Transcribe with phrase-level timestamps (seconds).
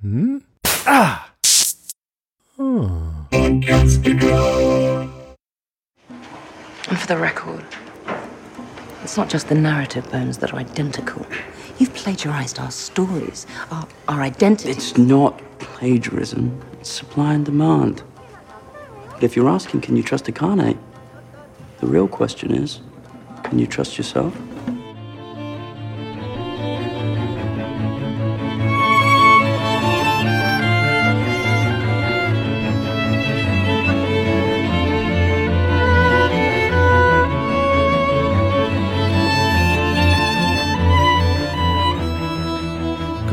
[0.00, 0.38] Hmm?
[0.86, 1.28] Ah!
[2.56, 3.26] Oh.
[3.32, 3.64] And
[6.96, 7.64] for the record,
[9.02, 11.26] it's not just the narrative bones that are identical.
[11.78, 14.70] You've plagiarized our stories, our, our identity.
[14.70, 18.04] It's not plagiarism, it's supply and demand.
[19.10, 20.78] But if you're asking, can you trust Akane?
[21.78, 22.80] The real question is,
[23.42, 24.32] can you trust yourself?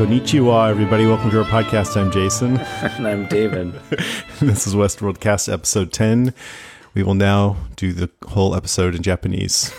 [0.06, 1.04] Konnichiwa, everybody.
[1.04, 2.00] Welcome to our podcast.
[2.00, 2.58] I'm Jason.
[2.80, 3.72] and I'm David.
[4.40, 6.32] this is Westworld Cast episode 10.
[6.94, 9.74] We will now do the whole episode in Japanese.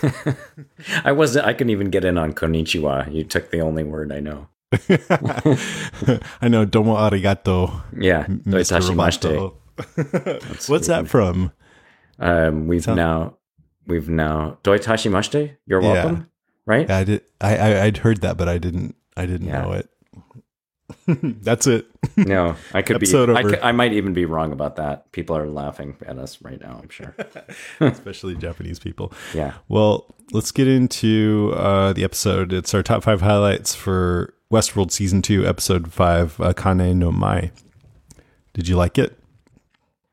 [1.04, 3.10] I wasn't, I couldn't even get in on konnichiwa.
[3.10, 4.48] You took the only word I know.
[6.42, 7.80] I know, domo arigato.
[7.98, 9.56] Yeah, Mr.
[10.68, 11.52] What's that from?
[12.18, 13.38] Um, we've Sound- now,
[13.86, 15.56] we've now, doitashimashite.
[15.64, 15.92] You're Yeah.
[15.94, 16.30] welcome,
[16.66, 16.90] right?
[16.90, 17.22] I did.
[17.40, 18.94] I, I I'd heard that, but I didn't.
[19.16, 19.62] I didn't Yeah.
[19.62, 19.88] know it.
[21.06, 21.86] That's it.
[22.16, 25.10] No, I could be, I, could- I might even be wrong about that.
[25.12, 27.14] People are laughing at us right now, I'm sure.
[27.80, 29.12] Especially Japanese people.
[29.34, 29.54] Yeah.
[29.68, 32.52] Well, let's get into uh, the episode.
[32.52, 37.50] It's our top five highlights for Westworld season two, episode five, uh, Kane no Mai.
[38.54, 39.18] Did you like it?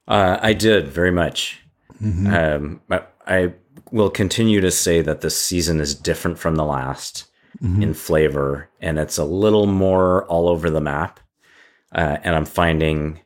[0.08, 1.62] Uh, I did very much.
[2.02, 2.28] Mm-hmm.
[2.28, 3.54] Um, but I
[3.92, 7.26] will continue to say that this season is different from the last
[7.62, 7.84] Mm-hmm.
[7.84, 11.20] in flavor, and it's a little more all over the map.
[11.94, 13.22] Uh, and I'm finding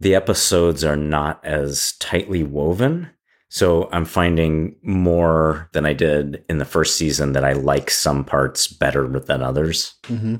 [0.00, 3.10] the episodes are not as tightly woven.
[3.48, 8.24] So I'm finding more than I did in the first season that I like some
[8.24, 10.36] parts better than others Mm-hmm.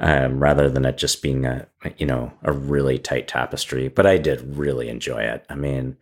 [0.00, 3.88] Um, rather than it just being a you know a really tight tapestry.
[3.88, 5.44] But I did really enjoy it.
[5.48, 5.96] I mean,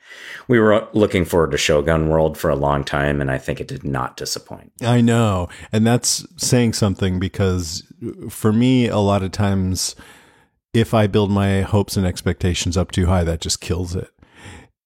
[0.49, 3.69] we were looking forward to Shogun World for a long time, and I think it
[3.69, 4.73] did not disappoint.
[4.83, 5.49] I know.
[5.73, 7.83] And that's saying something because
[8.29, 9.97] for me, a lot of times,
[10.75, 14.11] if I build my hopes and expectations up too high, that just kills it.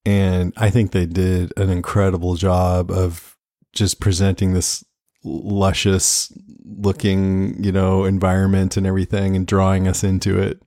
[0.07, 3.37] And I think they did an incredible job of
[3.73, 4.85] just presenting this
[5.25, 6.33] luscious
[6.65, 10.63] looking, you know, environment and everything and drawing us into it.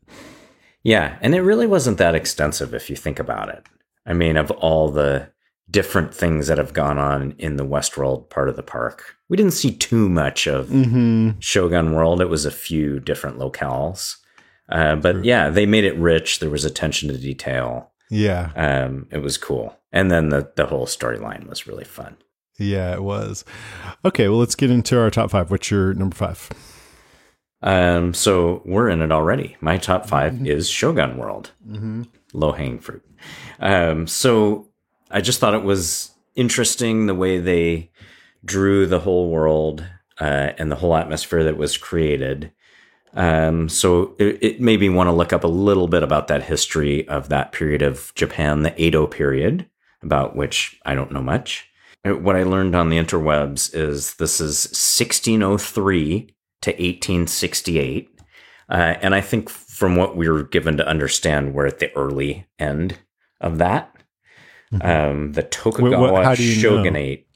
[0.84, 3.66] Yeah, and it really wasn't that extensive if you think about it.
[4.06, 5.30] I mean, of all the
[5.72, 9.54] different things that have gone on in the Westworld part of the park, we didn't
[9.54, 11.40] see too much of Mm-hmm.
[11.40, 12.22] Shogun World.
[12.22, 14.18] It was a few different locales.
[14.70, 16.40] Uh, but yeah, they made it rich.
[16.40, 17.92] There was attention to detail.
[18.10, 18.52] Yeah.
[18.56, 19.78] Um, it was cool.
[19.92, 22.18] And then the, the whole storyline was really fun.
[22.58, 23.44] Yeah, it was.
[24.06, 25.50] Okay, well, let's get into our top five.
[25.50, 26.50] What's your number five?
[27.64, 29.56] Um, so we're in it already.
[29.62, 31.52] My top 5 is Shogun World.
[31.66, 32.04] Mm-hmm.
[32.34, 33.04] low hanging fruit.
[33.60, 34.68] Um, so
[35.10, 37.90] I just thought it was interesting the way they
[38.44, 39.86] drew the whole world
[40.20, 42.52] uh, and the whole atmosphere that was created.
[43.14, 46.44] Um, so it, it made me want to look up a little bit about that
[46.44, 49.70] history of that period of Japan, the Edo period,
[50.02, 51.70] about which I don't know much.
[52.06, 58.10] Uh, What I learned on the interwebs is this is 1603 to 1868.
[58.70, 62.48] Uh, and I think from what we were given to understand, we're at the early
[62.60, 62.98] end
[63.42, 63.90] of that.
[64.82, 66.36] Um, the Tokugawa Wh- wh- how know?
[66.36, 67.28] shogunate.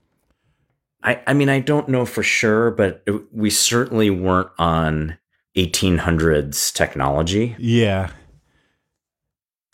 [1.03, 5.17] I, I mean, I don't know for sure, but it- we certainly weren't on
[5.55, 7.55] 1800s technology.
[7.59, 8.09] Yeah.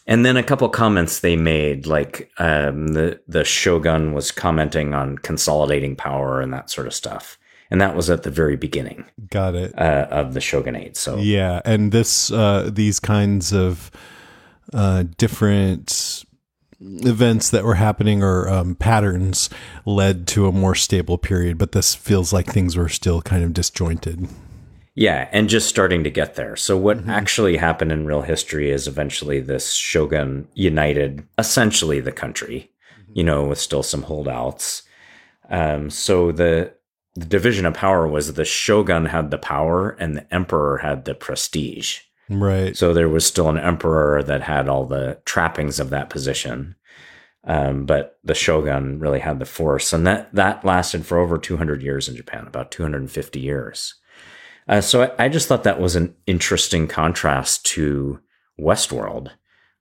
[0.06, 5.18] And then a couple comments they made, like um, the the shogun was commenting on
[5.18, 7.38] consolidating power and that sort of stuff,
[7.72, 9.78] and that was at the very beginning Got it.
[9.80, 10.98] uh, of the shogunate.
[10.98, 13.92] So Yeah, and this uh these kinds of
[14.74, 16.26] uh different
[16.84, 19.50] events that were happening or um, patterns
[19.86, 23.54] led to a more stable period, but this feels like things were still kind of
[23.54, 24.28] disjointed.
[24.96, 26.56] Yeah, and just starting to get there.
[26.56, 32.72] So what actually happened in real history is eventually this shogun united essentially the country,
[33.14, 34.84] you know, with still some holdouts.
[35.50, 36.74] Um, so the
[37.16, 41.14] the division of power was the shogun had the power and the emperor had the
[41.14, 42.00] prestige.
[42.30, 42.76] Right.
[42.76, 46.76] So there was still an emperor that had all the trappings of that position.
[47.46, 51.82] Um, but the shogun really had the force, and that that lasted for over 200
[51.82, 53.96] years in Japan, about 250 years.
[54.68, 58.20] Uh, so I, I just thought that was an interesting contrast to
[58.60, 59.32] Westworld,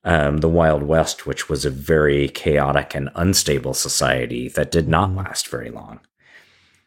[0.04, 5.14] um, the Wild West, which was a very chaotic and unstable society that did not
[5.14, 6.00] last very long.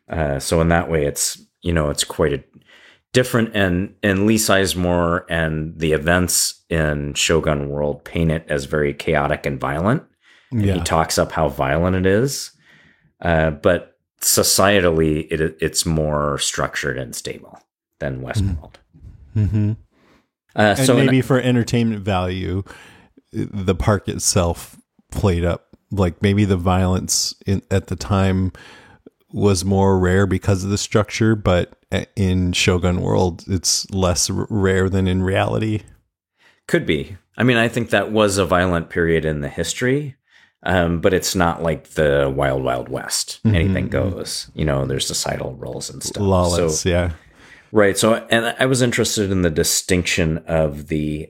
[0.09, 2.43] Uh, so in that way, it's you know it's quite a
[3.13, 8.93] different and and Lee Sizemore and the events in Shogun World paint it as very
[8.93, 10.03] chaotic and violent.
[10.51, 10.73] And Yeah.
[10.75, 12.51] He talks up how violent it is,
[13.21, 17.59] uh, but societally, it it's more structured and stable
[17.99, 18.75] than Westworld.
[19.33, 19.71] hmm
[20.55, 22.63] Uh, And so maybe for entertainment value,
[23.31, 24.77] the park itself
[25.11, 25.67] played up.
[25.91, 28.51] Like maybe the violence in, at the time
[29.31, 31.77] was more rare because of the structure, but
[32.15, 35.81] in Shogun World, it's less rare than in reality.
[36.67, 37.17] Could be.
[37.37, 40.15] I mean, I think that was a violent period in the history,
[40.63, 43.39] um, but it's not like the Wild Wild West.
[43.45, 44.49] Anything goes.
[44.55, 46.23] You know, there's societal roles and stuff.
[46.23, 47.11] Lawless, So, yeah.
[47.75, 47.97] Right.
[47.97, 51.29] So, and I was interested in the distinction of the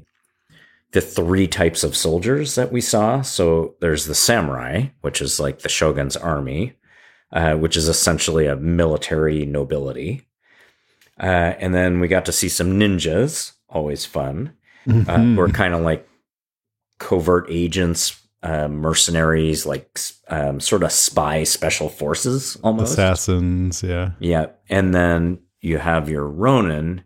[0.92, 3.22] the three types of soldiers that we saw.
[3.22, 6.74] So there's the samurai, which is like the shogun's army,
[7.34, 10.22] uh, which is essentially a military nobility.
[11.20, 14.54] Uh, and then we got to see some ninjas, always fun
[14.88, 15.36] uh, Mhm.
[15.36, 16.08] who are kind of like
[17.00, 20.00] covert agents, uh, mercenaries, like
[20.30, 22.94] um, sort of spy special forces almost.
[22.94, 24.12] Assassins, yeah.
[24.20, 27.04] Yeah, and then you have your Ronin,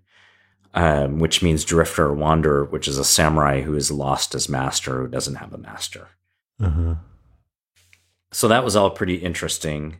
[0.73, 5.01] um, which means drifter or wanderer, which is a samurai who has lost his master,
[5.01, 6.09] who doesn't have a master.
[6.61, 6.95] Uh-huh.
[8.31, 9.97] So that was all pretty interesting.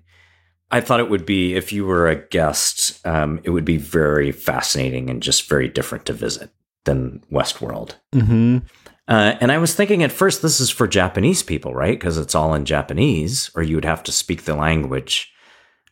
[0.70, 4.32] I thought it would be, if you were a guest, um, it would be very
[4.32, 6.52] fascinating and just very different to visit
[6.86, 7.96] than Westworld.
[8.14, 8.60] hmm
[9.08, 11.98] Uh, and I was thinking at first, this is for Japanese people, right?
[11.98, 15.34] Because it's all in Japanese, or you would have to speak the language.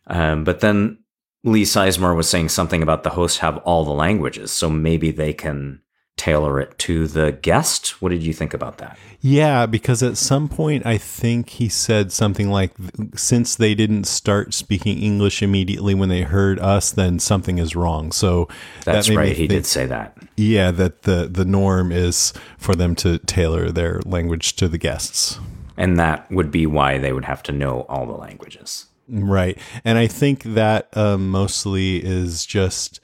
[0.06, 0.98] Um, but then
[1.48, 5.32] Lee Sizemore was saying something about the hosts have all the languages, so maybe they
[5.32, 5.80] can
[6.16, 8.02] tailor it to the guest.
[8.02, 8.98] What did you think about that?
[9.20, 12.72] Yeah, because at some point I think he said something like,
[13.14, 18.10] since they didn't start speaking English immediately when they heard us, then something is wrong.
[18.10, 18.48] So
[18.84, 19.28] That's that right.
[19.28, 20.16] He think- did say that.
[20.36, 25.38] Yeah, that the the norm is for them to tailor their language to the guests.
[25.76, 28.86] And that would be why they would have to know all the languages.
[29.08, 29.58] Right.
[29.84, 33.00] And I think that um, mostly is just,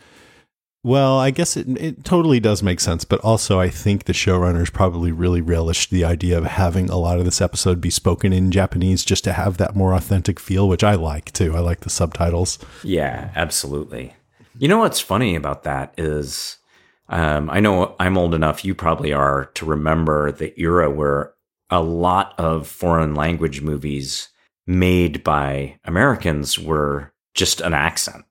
[0.82, 3.04] well, I guess it, it totally does make sense.
[3.04, 7.18] But also, I think the showrunners probably really relished the idea of having a lot
[7.18, 10.84] of this episode be spoken in Japanese just to have that more authentic feel, which
[10.84, 11.56] I like too.
[11.56, 12.58] I like the subtitles.
[12.82, 14.14] Yeah, absolutely.
[14.58, 16.58] You know what's funny about that is
[17.08, 21.34] um, I know I'm old enough, you probably are, to remember the era where
[21.70, 24.28] a lot of foreign language movies
[24.66, 28.24] made by Americans were just an accent.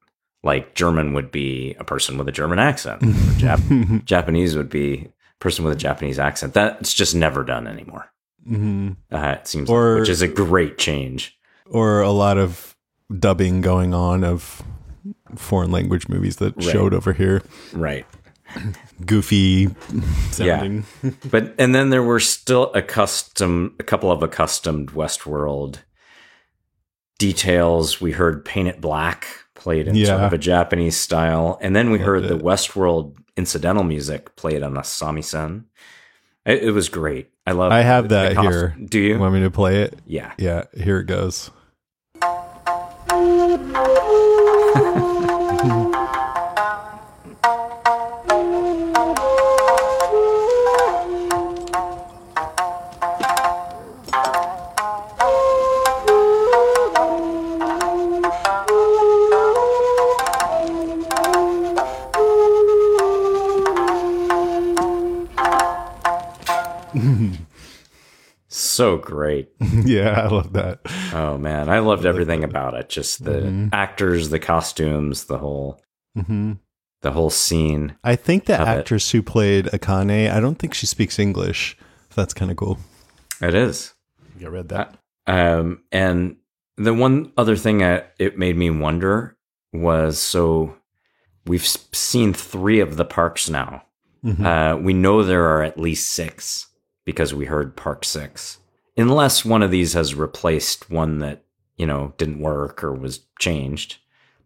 [0.44, 4.94] Like German would be a person with a German accent, or Jap- Japanese would be
[5.06, 6.54] a person with a Japanese accent.
[6.54, 8.12] That's just never done anymore.
[8.46, 11.38] hmm Uh, it seems, Or- like, which is a great change.
[11.68, 12.76] Or a lot of
[13.18, 14.62] dubbing going on of
[15.36, 16.66] foreign language movies that Right.
[16.66, 17.42] showed over here.
[17.72, 18.06] Right.
[19.06, 19.70] Goofy
[20.32, 20.86] sounding.
[21.32, 25.78] But and then there were still a custom, a couple of accustomed Westworld
[27.28, 28.02] details.
[28.02, 32.00] We heard "Paint It Black" played in sort of a Japanese style, and then we
[32.00, 32.44] heard the it.
[32.44, 35.66] Westworld incidental music played on a samisen.
[36.46, 37.30] It, it was great.
[37.48, 37.72] I love.
[37.72, 38.76] I have the that here.
[38.84, 39.18] Do you?
[39.18, 40.00] Want me to play it?
[40.06, 40.34] yeah.
[40.38, 41.50] Yeah, here it goes.
[68.84, 69.50] So great.
[69.86, 70.82] yeah, I love that.
[71.14, 72.90] Oh man, I loved everything about it.
[72.90, 73.68] Just the Mm-hmm.
[73.72, 75.82] actors, the costumes, the whole
[76.16, 76.54] hmm
[77.02, 77.96] the whole scene.
[78.04, 78.72] I think the Love it.
[78.80, 81.78] actress who played Akane, I don't think she speaks English.
[82.10, 82.78] So that's kind of cool.
[83.42, 83.94] It is.
[84.38, 84.96] You read that?
[85.28, 86.36] Um, and
[86.78, 89.38] the one other thing that it made me wonder
[89.74, 90.76] was so
[91.46, 93.84] we've seen three of the parks now.
[94.26, 94.46] Mhm.
[94.46, 96.68] Uh, we know there are at least six
[97.06, 98.60] because we heard Park Six,
[98.98, 101.44] unless one of these has replaced one that
[101.78, 103.98] you know didn't work or was changed.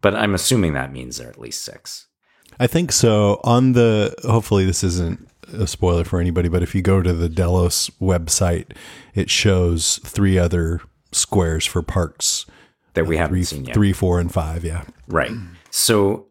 [0.02, 2.08] But I'm assuming that means there are at least six.
[2.60, 3.40] I think so.
[3.44, 7.30] On the hopefully this isn't a spoiler for anybody, but if you go to the
[7.30, 8.72] Delos website,
[9.16, 12.46] it shows three other squares for parks.
[12.94, 13.76] That we haven't Three, seen yet.
[13.76, 14.64] three, four, and five.
[14.66, 14.84] Yeah.
[15.08, 15.32] Right.
[15.70, 16.30] So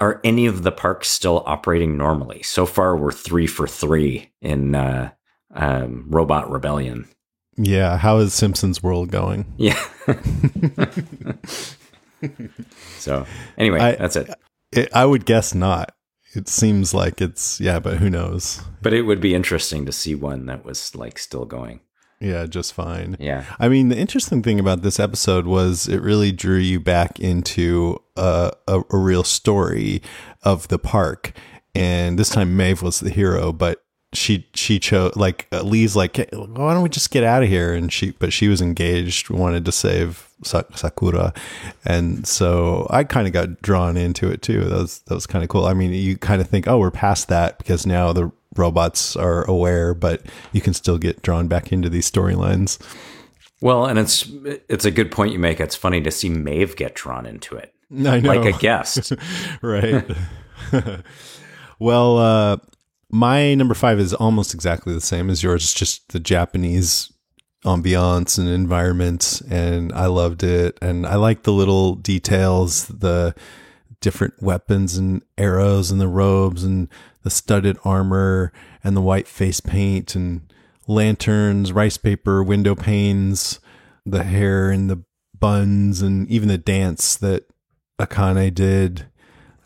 [0.00, 2.42] are any of the parks still operating normally?
[2.42, 5.10] So far, we're three for three in uh,
[5.54, 7.08] um, Robot Rebellion.
[7.58, 7.96] Yeah.
[7.98, 9.52] How is Simpsons World going?
[9.58, 9.78] Yeah.
[12.98, 14.30] so anyway, I- that's it.
[14.72, 15.94] It, I would guess not.
[16.34, 18.60] it seems like it's yeah, but who knows?
[18.82, 21.80] But it would be interesting to see one that was like still going.
[22.20, 23.16] Yeah, just fine.
[23.20, 23.44] Yeah.
[23.60, 27.98] I mean, the interesting thing about this episode was it really drew you back into
[28.16, 30.02] a, a, a real story
[30.42, 31.32] of the park.
[31.76, 36.16] And this time Maeve was the hero, but she she chose like uh, Lee's like
[36.32, 37.74] why don't we just get out of here?
[37.74, 41.34] And she but she was engaged wanted to save Sa- Sakura.
[41.84, 44.64] And so I kind of got drawn into it too.
[44.64, 45.66] That was that was kind of cool.
[45.66, 49.44] I mean you kind of think oh we're past that because now the robots are
[49.44, 50.22] aware but
[50.52, 52.78] you can still get drawn back into these storylines.
[53.60, 54.30] Well, and it's
[54.68, 55.58] it's a good point you make.
[55.60, 57.74] It's funny to see Maeve get drawn into it.
[57.92, 59.12] I know Like a guest.
[59.62, 60.04] right.
[61.80, 62.56] Well uh
[63.10, 65.62] my number five is almost exactly the same as yours.
[65.62, 67.12] It's just the Japanese
[67.64, 70.78] ambiance and environment, and I loved it.
[70.80, 73.34] And I like the little details, the
[74.00, 76.88] different weapons and arrows and the robes and
[77.22, 78.52] the studded armor
[78.84, 80.52] and the white face paint and
[80.86, 83.58] lanterns, rice paper, window panes,
[84.06, 85.02] the hair and the
[85.38, 87.44] buns, and even the dance that
[87.98, 89.06] Akane did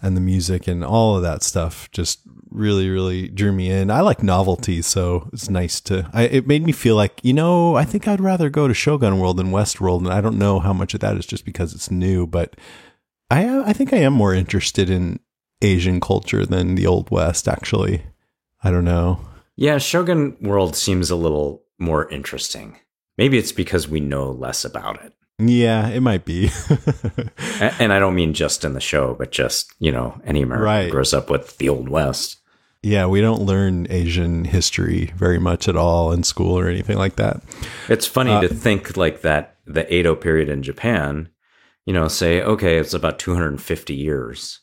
[0.02, 4.00] and the music and all of that stuff just really really drew me in i
[4.00, 7.84] like novelty so it's nice to I, it made me feel like you know i
[7.84, 10.72] think i'd rather go to shogun world than west world and i don't know how
[10.72, 12.56] much of that is just because it's new but
[13.30, 15.18] i i think i am more interested in
[15.62, 18.02] asian culture than the old west actually
[18.62, 19.20] i don't know
[19.56, 22.78] Yeah, Shogun World seems a little more interesting.
[23.18, 25.12] Maybe it's because we know less about it.
[25.38, 26.50] Yeah it might be
[27.78, 30.90] And I don't mean just in the show, but just, you know, any American Right.
[30.90, 32.38] grows up with the Old West.
[32.82, 37.16] yeah we don't learn asian history very much at all in school or anything like
[37.16, 37.40] that
[37.88, 41.28] It's funny to think like that the Edo period in Japan,
[41.86, 44.58] you know, say, okay, it's about 250 years.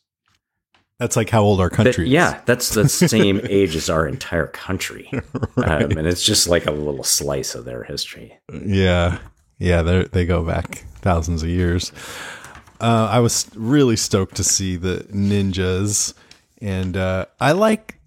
[1.00, 4.48] that's like how old our country is yeah, that's the same age as our entire
[4.48, 5.10] country.
[5.58, 8.38] um, and it's just like a little slice of their history.
[8.52, 9.20] Yeah,
[9.60, 11.92] yeah, they they go back thousands of years.
[12.82, 16.14] Uh, I was really stoked to see the ninjas,
[16.62, 18.00] and uh, I like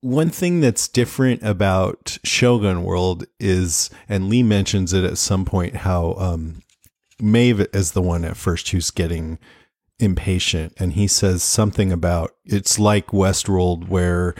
[0.00, 5.76] one thing that's different about Shogun World is, and Lee mentions it at some point,
[5.76, 6.62] how um,
[7.20, 9.38] Maeve is the one at first who's getting
[10.00, 14.34] impatient, and he says something about it's like Westworld where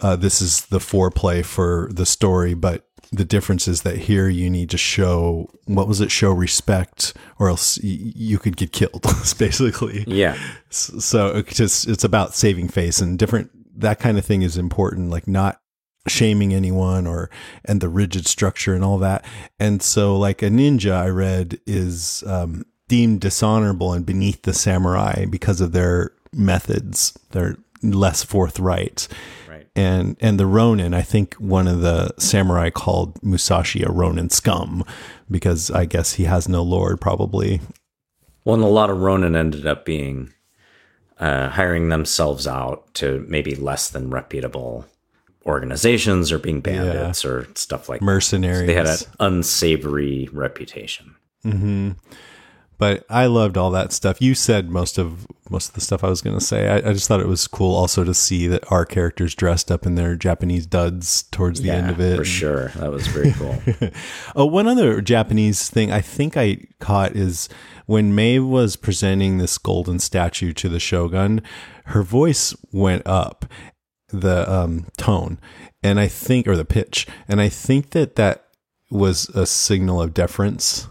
[0.00, 4.48] uh, this is the foreplay for the story, but the difference is that here you
[4.48, 6.10] need to show what was it?
[6.10, 9.02] Show respect, or else y- you could get killed.
[9.38, 10.38] basically, Yeah.
[10.70, 13.50] So it's just it's about saving face and different.
[13.80, 15.60] That kind of thing is important, like not
[16.08, 17.30] shaming anyone or
[17.64, 19.24] and the rigid structure and all that.
[19.58, 25.24] And so, like a ninja, I read is um, deemed dishonorable and beneath the samurai
[25.24, 27.18] because of their methods.
[27.30, 29.08] They're less forthright Right.
[29.80, 34.84] And and the Ronin, I think one of the samurai called Musashi a Ronin scum
[35.30, 37.60] because I guess he has no lord probably.
[38.44, 40.32] Well, and a lot of Ronin ended up being
[41.18, 44.86] uh, hiring themselves out to maybe less than reputable
[45.46, 48.04] organizations or being bandits or stuff like that.
[48.06, 48.66] Mercenaries.
[48.66, 51.16] They had an unsavory reputation.
[52.80, 54.22] But I loved all that stuff.
[54.22, 56.66] You said most of most of the stuff I was going to say.
[56.66, 59.84] I, I just thought it was cool also to see that our characters dressed up
[59.84, 62.16] in their Japanese duds towards the end of it.
[62.16, 62.68] for sure.
[62.76, 63.60] That was very cool.
[64.34, 67.48] Oh, one other Japanese thing I think I caught is
[67.84, 71.42] when Maeve was presenting this golden statue to the shogun,
[71.86, 73.44] her voice went up,
[74.08, 75.38] the um, tone,
[75.82, 78.46] and I think, or the pitch, and I think that that
[78.90, 80.86] was a signal of deference.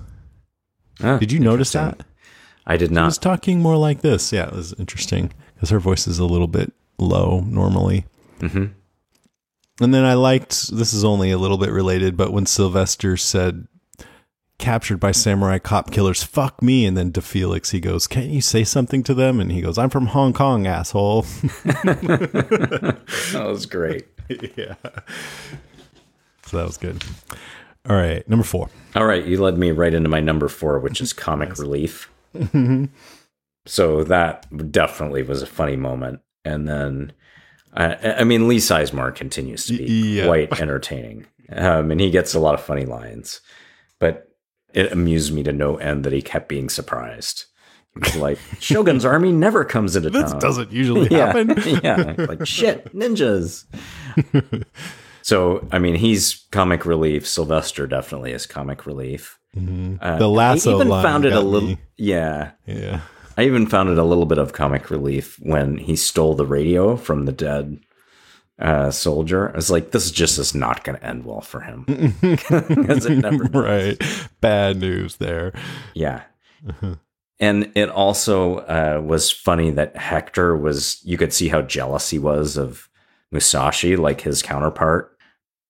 [1.04, 2.02] Ah, Did you notice that?
[2.68, 3.06] I did She not.
[3.06, 4.32] was talking more like this.
[4.34, 8.06] Yeah, it was interesting because her voice is a little bit low normally.
[8.42, 8.66] hmm
[9.82, 13.68] And then I liked this is only a little bit related, but when Sylvester said
[14.58, 18.42] captured by samurai cop killers, fuck me, and then to Felix he goes, Can't you
[18.42, 19.40] say something to them?
[19.40, 21.24] And he goes, I'm from Hong Kong, asshole.
[21.64, 24.08] That was great.
[24.58, 24.76] yeah.
[26.46, 27.04] So that was good.
[27.90, 28.70] All right, number four.
[28.96, 32.10] All right, you led me right into my number four, which is comic relief.
[33.66, 36.22] so that definitely was a funny moment.
[36.46, 37.12] And then,
[37.74, 40.26] I, I mean, Lee Sizemore continues to be Yeah.
[40.28, 43.42] quite entertaining, um, and he gets a lot of funny lines.
[44.00, 44.28] But
[44.74, 47.46] it amused me to no end that he kept being surprised.
[48.18, 51.56] Like, "Shogun's army never comes into This town." doesn't usually yeah, happen.
[51.84, 53.66] yeah, like shit, ninjas.
[55.30, 57.28] So, I mean, he's comic relief.
[57.28, 59.38] Sylvester definitely is comic relief.
[59.56, 61.78] Uh, The lasso I even line found it a little, me.
[61.98, 62.52] yeah.
[62.66, 63.02] Yeah.
[63.38, 66.96] I even found it a little bit of comic relief when he stole the radio
[66.98, 67.80] from the dead
[68.60, 69.52] uh, soldier.
[69.54, 71.86] I was like, this is just is not going to end well for him.
[72.88, 73.64] 'Cause it never does.
[73.64, 74.28] right.
[74.42, 75.54] Bad news there.
[75.94, 76.24] Yeah.
[77.40, 82.20] And it also uh, was funny that Hector was, you could see how jealous he
[82.20, 82.90] was of
[83.32, 85.16] Musashi, like his counterpart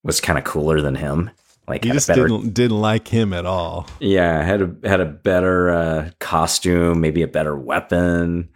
[0.10, 1.30] was kind of cooler than him.
[1.68, 3.88] Like, You a just better, didn't didn't like him at all.
[4.00, 8.50] yeah, had a had a better uh, costume, maybe a better weapon.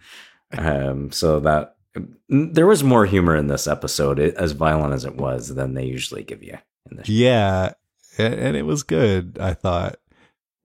[0.58, 1.76] Um, so that
[2.28, 6.24] there was more humor in this episode, as violent as it was, than they usually
[6.24, 6.58] give you
[6.90, 7.12] in show.
[7.12, 7.72] Yeah,
[8.18, 9.38] and, and it was good.
[9.40, 9.96] I thought.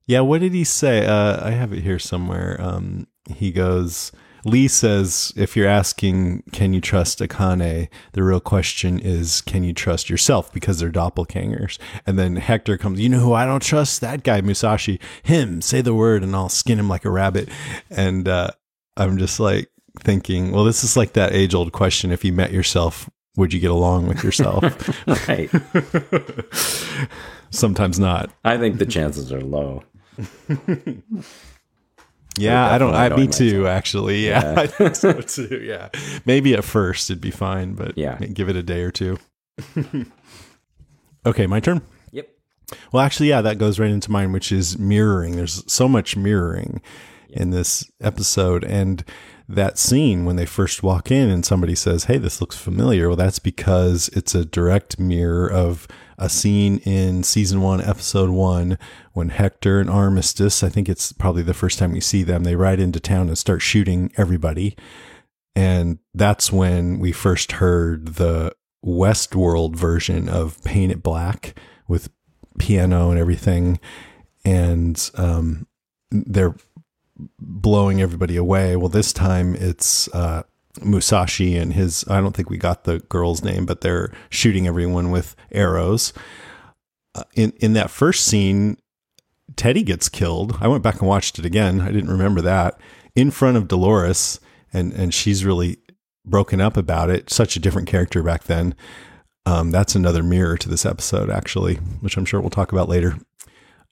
[0.08, 1.06] Yeah, what did he say?
[1.06, 2.58] Uh, I have it here somewhere.
[2.60, 3.06] Um,
[3.36, 4.12] he goes.
[4.46, 7.90] Lee says, if you're asking, can you trust Akane?
[8.14, 10.52] The real question is, can you trust yourself?
[10.54, 11.78] Because they're doppelgangers.
[12.06, 14.02] And then Hector comes, you know who I don't trust?
[14.02, 15.00] That guy, Musashi.
[15.24, 17.50] Him, say the word and I'll skin him like a rabbit.
[17.90, 18.52] And uh,
[18.98, 19.70] I'm just like
[20.00, 22.12] thinking, well, this is like that age old question.
[22.12, 24.64] If you met yourself, would you get along with yourself?
[25.28, 25.50] Right.
[27.52, 28.30] Sometimes not.
[28.44, 29.84] I think the chances are low.
[32.38, 32.94] Yeah, I don't.
[32.96, 33.68] I me too.
[33.68, 35.62] Actually, yeah, I think so too.
[35.64, 35.90] Yeah,
[36.26, 38.18] maybe at first it'd be fine, but Yeah.
[38.20, 39.18] give it a day or two.
[41.26, 41.82] okay, my turn.
[42.12, 42.30] Yep.
[42.92, 45.36] Well, actually, yeah, that goes right into mine, which is mirroring.
[45.36, 46.82] There's so much mirroring
[47.30, 49.04] in this episode, and
[49.50, 53.18] that scene when they first walk in and somebody says, "Hey, this looks familiar." Well,
[53.18, 55.88] that's because it's a direct mirror of
[56.20, 58.78] a scene in season one, episode one,
[59.14, 60.64] when Hector and Armistice.
[60.64, 62.44] I think it's probably the first time we see them.
[62.44, 64.78] They ride into town and start shooting everybody,
[65.56, 68.54] and that's when we first heard the
[68.86, 72.12] Westworld version of "Paint It Black" with
[72.60, 73.80] piano and everything,
[74.46, 75.66] and um,
[76.12, 76.56] they're
[77.40, 78.76] blowing everybody away.
[78.76, 80.44] Well, this time it's uh,
[80.82, 82.06] Musashi and his.
[82.10, 86.14] I don't think we got the girl's name, but they're shooting everyone with arrows.
[87.16, 88.78] Uh, in in that first scene,
[89.56, 90.58] Teddy gets killed.
[90.62, 91.82] I went back and watched it again.
[91.82, 92.80] I didn't remember that
[93.16, 94.40] in front of Dolores,
[94.72, 95.78] and and she's really
[96.26, 97.30] broken up about it.
[97.30, 98.76] Such a different character back then.
[99.46, 103.18] Um, that's another mirror to this episode, actually, which I'm sure we'll talk about later.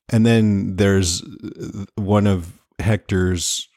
[0.09, 3.67] And then there's uh, one of Hector's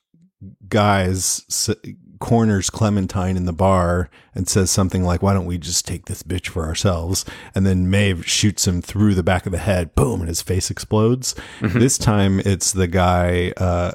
[0.69, 1.71] guys s-
[2.19, 6.23] corners Clementine in the bar and says something like, Why don't we just take this
[6.23, 7.25] bitch for ourselves?
[7.55, 10.71] And then Maeve shoots him through the back of the head, boom, and his face
[10.71, 11.35] explodes.
[11.61, 13.93] This time it's the guy uh,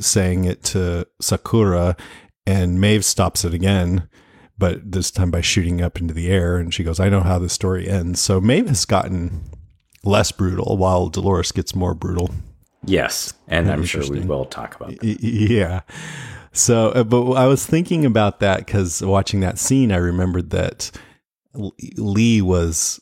[0.00, 1.96] saying it to Sakura,
[2.46, 4.08] and Maeve stops it again.
[4.56, 7.38] But this time by shooting up into the air, and she goes, "I know how
[7.40, 9.42] the story ends." So Maeve has gotten
[10.04, 12.30] less brutal, while Dolores gets more brutal.
[12.86, 15.22] Yes, and I'm sure we will talk about that.
[15.22, 15.80] Yeah.
[16.52, 20.90] So, uh, but I was thinking about that because watching that scene, I remembered that
[21.96, 23.00] Lee was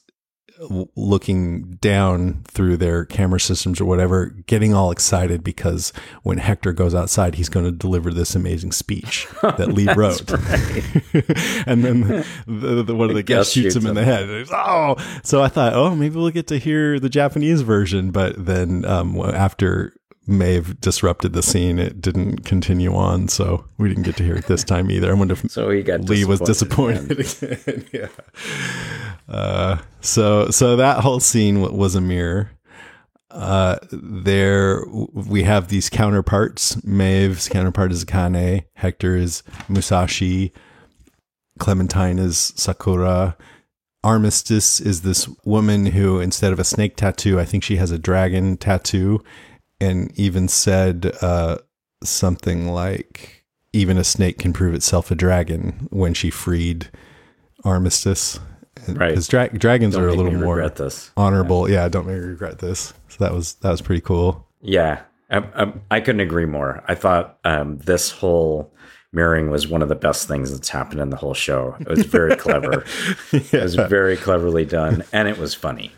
[0.97, 6.95] looking down through their camera systems or whatever, getting all excited because when Hector goes
[6.95, 10.31] outside, he's going to deliver this amazing speech that Lee wrote.
[11.67, 14.49] and then the, the, one of the guests guest shoots him shoots in the head.
[14.53, 18.11] Oh, so I thought, oh, maybe we'll get to hear the Japanese version.
[18.11, 19.95] But then um, after
[20.27, 23.29] Maeve disrupted the scene, it didn't continue on.
[23.29, 25.11] So we didn't get to hear it this time either.
[25.11, 27.11] I wonder if So he got Lee was disappointed
[27.43, 27.87] again.
[27.93, 28.09] yeah.
[29.29, 32.51] Uh, so so that whole scene w- was a mirror.
[33.31, 36.83] Uh, there we have these counterparts.
[36.85, 38.65] Maeve's counterpart is Akane.
[38.75, 40.53] Hector is Musashi.
[41.59, 43.37] Clementine is Sakura.
[44.05, 47.99] Armistice is this woman who, instead of a snake tattoo, I think she has a
[47.99, 49.23] dragon tattoo,
[49.83, 51.59] and even said uh,
[52.03, 56.89] something like, "Even a snake can prove itself a dragon." When she freed
[57.65, 58.39] Armistice,
[58.89, 59.11] Right.
[59.11, 60.73] Because dra- dragons Don't are a little more
[61.17, 61.71] honorable.
[61.71, 61.89] Yeah.
[61.89, 62.93] don't make me regret this.
[63.09, 64.49] So that was that was pretty cool.
[64.61, 66.83] Yeah, I, I, I couldn't agree more.
[66.89, 68.73] I thought um, this whole
[69.13, 71.77] mirroring was one of the best things that's happened in the whole show.
[71.81, 72.85] It was very clever.
[73.33, 75.93] It was very cleverly done, and it was funny.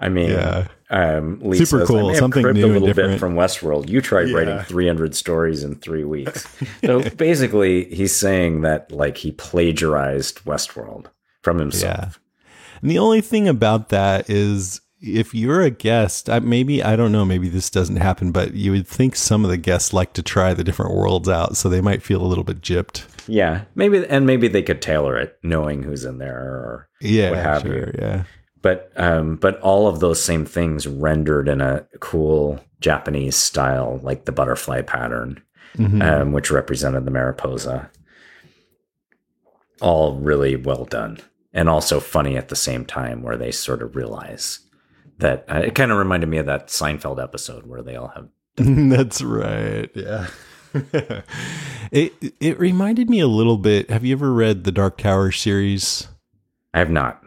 [0.00, 0.68] I mean, Yeah.
[0.90, 3.34] Um, Lee Super cool, I may have something new a and little bit different." from
[3.34, 3.88] Westworld.
[3.88, 6.46] You tried writing 300 stories in three weeks.
[6.84, 11.06] so basically, he's saying that like he plagiarized Westworld
[11.42, 12.20] from himself.
[12.82, 17.12] And the only thing about that is if you're a guest, I, maybe, I don't
[17.12, 20.22] know, maybe this doesn't happen, but you would think some of the guests like to
[20.22, 21.56] try the different worlds out.
[21.56, 23.06] So they might feel a little bit gypped.
[23.28, 27.30] Yeah, maybe, and maybe they could tailor it, knowing who's in there or Yeah.
[27.30, 27.92] what have sure, you.
[27.98, 28.22] Yeah.
[28.62, 34.24] But um but all of those same things rendered in a cool japanese style like
[34.24, 35.42] the butterfly pattern
[35.78, 37.90] um, which represented the Mariposa.
[39.80, 41.18] All really well done,
[41.52, 44.60] and also funny at the same time, where they sort of realize
[45.18, 48.28] that uh, it kind of reminded me of that Seinfeld episode where they all have
[48.56, 49.90] That's right.
[49.94, 50.28] Yeah.
[51.92, 53.90] it it reminded me a little bit.
[53.90, 56.08] Have you ever read the Dark Tower series?
[56.72, 57.22] I have not.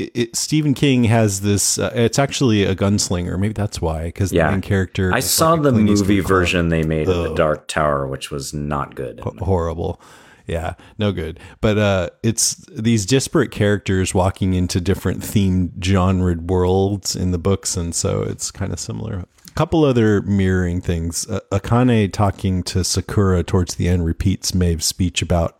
[0.00, 1.78] It, it, Stephen King has this.
[1.78, 3.38] Uh, it's actually a gunslinger.
[3.38, 4.04] Maybe that's why.
[4.04, 4.46] Because Yeah.
[4.46, 5.12] the main character.
[5.12, 8.94] I saw like the movie version they made of the Dark Tower, which was not
[8.94, 9.20] good.
[9.20, 10.00] Ho- horrible.
[10.46, 11.38] Yeah, no good.
[11.60, 17.76] But uh it's these disparate characters walking into different themed genre worlds in the books
[17.76, 19.24] and so it's kind of similar.
[19.46, 21.28] A couple other mirroring things.
[21.28, 25.56] Uh, Akane talking to Sakura towards the end repeats Maeve's speech about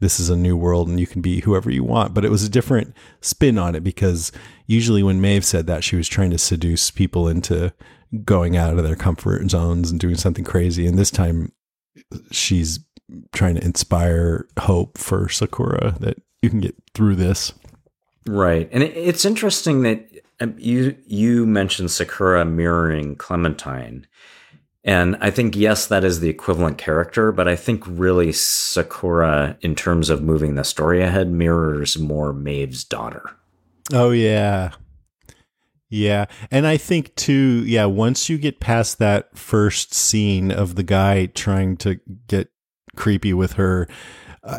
[0.00, 2.44] this is a new world and you can be whoever you want, but it was
[2.44, 4.32] a different spin on it because
[4.66, 7.72] usually when Maeve said that she was trying to seduce people into
[8.24, 10.86] going out of their comfort zones and doing something crazy.
[10.86, 11.52] And this time
[12.30, 12.80] she's
[13.32, 17.52] trying to inspire hope for Sakura that you can get through this.
[18.26, 20.04] Right, and it's interesting that
[20.40, 24.06] um, you you mentioned Sakura mirroring Clementine,
[24.86, 29.74] and I think yes, that is the equivalent character, but I think really Sakura, in
[29.74, 33.28] terms of moving the story ahead, mirrors more Maeve's daughter.
[33.92, 34.70] Oh yeah.
[35.88, 36.26] Yeah.
[36.50, 41.26] And I think too, yeah, once you get past that first scene of the guy
[41.26, 42.48] trying to get
[42.96, 43.88] creepy with her,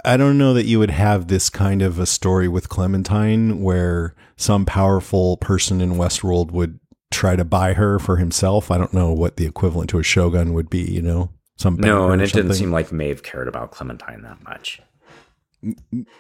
[0.04, 4.16] I- don't know that you would have this kind of a story with Clementine where
[4.36, 6.80] some powerful person in Westworld would
[7.12, 8.72] try to buy her for himself.
[8.72, 11.32] I don't know what the equivalent to a shogun would be, you know?
[11.58, 14.82] Some No, and it didn't seem like Maeve cared about Clementine that much.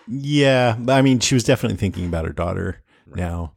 [0.07, 3.53] Yeah, but I mean, she was definitely thinking about her daughter now.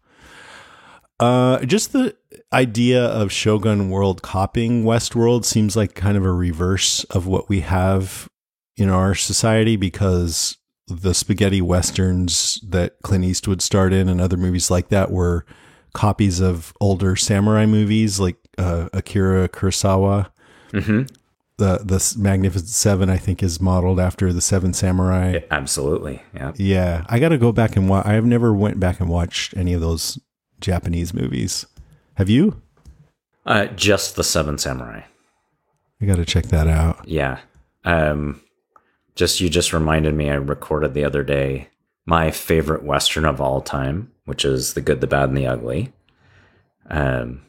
[1.18, 2.16] Uh, just the
[2.52, 7.60] idea of Shogun World copying Westworld seems like kind of a reverse of what we
[7.60, 8.28] have
[8.76, 14.70] in our society because the spaghetti westerns that Clint Eastwood starred in and other movies
[14.70, 15.46] like that were
[15.92, 20.30] copies of older samurai movies like uh, Akira Kurosawa.
[20.72, 21.02] hmm
[21.56, 25.40] The the Magnificent Seven, I think, is modeled after the Seven Samurai.
[25.50, 26.52] Absolutely, yeah.
[26.56, 28.06] Yeah, I got to go back and watch.
[28.06, 30.18] I have never went back and watched any of those
[30.60, 31.66] Japanese movies.
[32.14, 32.60] Have you?
[33.46, 35.02] Uh, just the Seven Samurai.
[36.00, 37.06] I got to check that out.
[37.06, 37.40] Yeah.
[37.84, 38.40] Um,
[39.14, 40.30] just you just reminded me.
[40.30, 41.68] I recorded the other day
[42.06, 45.92] my favorite western of all time, which is The Good, the Bad, and the Ugly.
[46.88, 47.42] Um,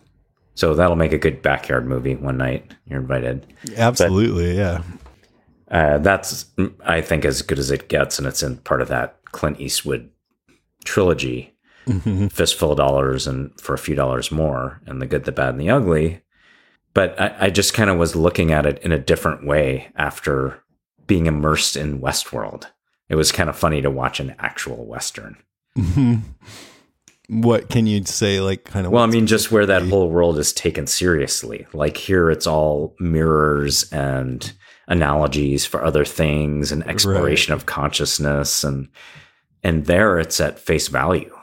[0.56, 2.76] so that'll make a good backyard movie one night.
[2.86, 3.48] You're invited.
[3.78, 4.84] Absolutely, yeah.
[5.70, 6.46] Uh, that's
[6.84, 10.10] I think as good as it gets, and it's in part of that Clint Eastwood
[10.84, 11.56] trilogy,
[12.30, 15.62] Fistful of Dollars and For a Few Dollars More, and The Good, the Bad, and
[15.62, 16.22] the Ugly.
[16.94, 20.62] But I, I just kind of was looking at it in a different way after
[21.08, 22.66] being immersed in Westworld.
[23.08, 25.38] It was kind of funny to watch an actual Western.
[27.34, 28.42] What can you say?
[28.42, 28.92] Like, kind of.
[28.92, 31.66] Well, I mean, just where that whole world is taken seriously.
[31.72, 34.52] Like here, it's all mirrors and
[34.88, 38.90] analogies for other things and exploration of consciousness, and
[39.64, 41.34] and there it's at face value.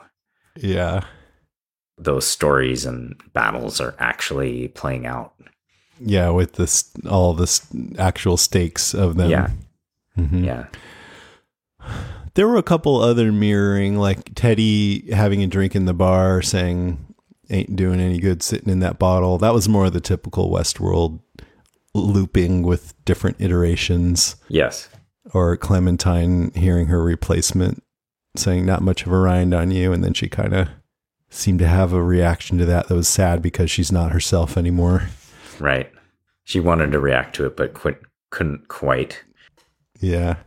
[0.55, 1.05] yeah,
[1.97, 5.33] Those stories and battles are actually playing out.
[5.99, 7.65] yeah, with this all this
[7.97, 9.31] actual stakes of them.
[9.31, 9.49] Yeah,
[10.17, 10.45] Mhm.
[10.45, 10.65] yeah,
[12.35, 17.13] There were a couple other mirroring, like Teddy having a drink in the bar, saying
[17.49, 21.19] "ain't doing any good sitting in that bottle." That was more of the typical Westworld
[21.93, 24.35] looping with different iterations.
[24.47, 24.89] yes,
[25.33, 27.83] or Clementine hearing her replacement
[28.35, 30.69] saying not much of a rind on you and then she kind of
[31.29, 35.09] seemed to have a reaction to that that was sad because she's not herself anymore.
[35.59, 35.91] right.
[36.43, 39.23] She wanted to react to it, but quit, couldn't quite.
[39.99, 40.37] Yeah.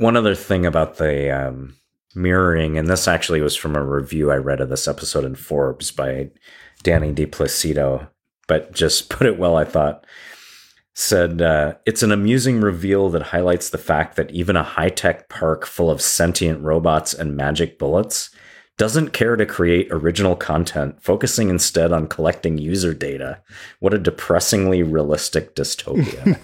[0.00, 1.76] One other thing about the um,
[2.14, 5.90] mirroring, and this actually was from a review I read of this episode in Forbes
[5.90, 6.30] by
[6.82, 8.08] Dani Di Placido,
[8.48, 10.06] but just put it well, I thought.
[10.94, 15.28] Said uh, it's an amusing reveal that highlights the fact that even a high tech
[15.28, 18.30] park full of sentient robots and magic bullets
[18.78, 23.42] doesn't care to create original content, focusing instead on collecting user data.
[23.80, 26.38] What a depressingly realistic dystopia.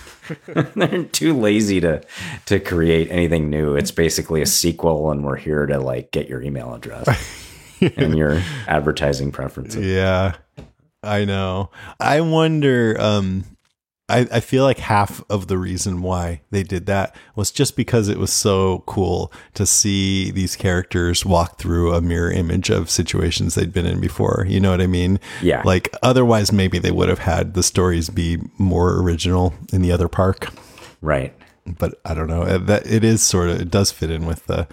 [0.74, 2.02] They're too lazy to
[2.46, 3.74] to create anything new.
[3.74, 7.08] It's basically a sequel, and we're here to like get your email address
[7.96, 9.84] and your advertising preferences.
[9.84, 10.36] Yeah.
[11.02, 11.70] I know.
[12.00, 13.44] I wonder um
[14.08, 18.08] I, I feel like half of the reason why they did that was just because
[18.08, 23.56] it was so cool to see these characters walk through a mirror image of situations
[23.56, 24.46] they'd been in before.
[24.48, 25.18] You know what I mean?
[25.42, 25.62] Yeah.
[25.64, 30.08] Like otherwise, maybe they would have had the stories be more original in the other
[30.08, 30.50] park.
[31.02, 31.34] Right.
[31.66, 32.42] But I don't know.
[32.42, 34.68] Uh, That it is sort of it does fit in with the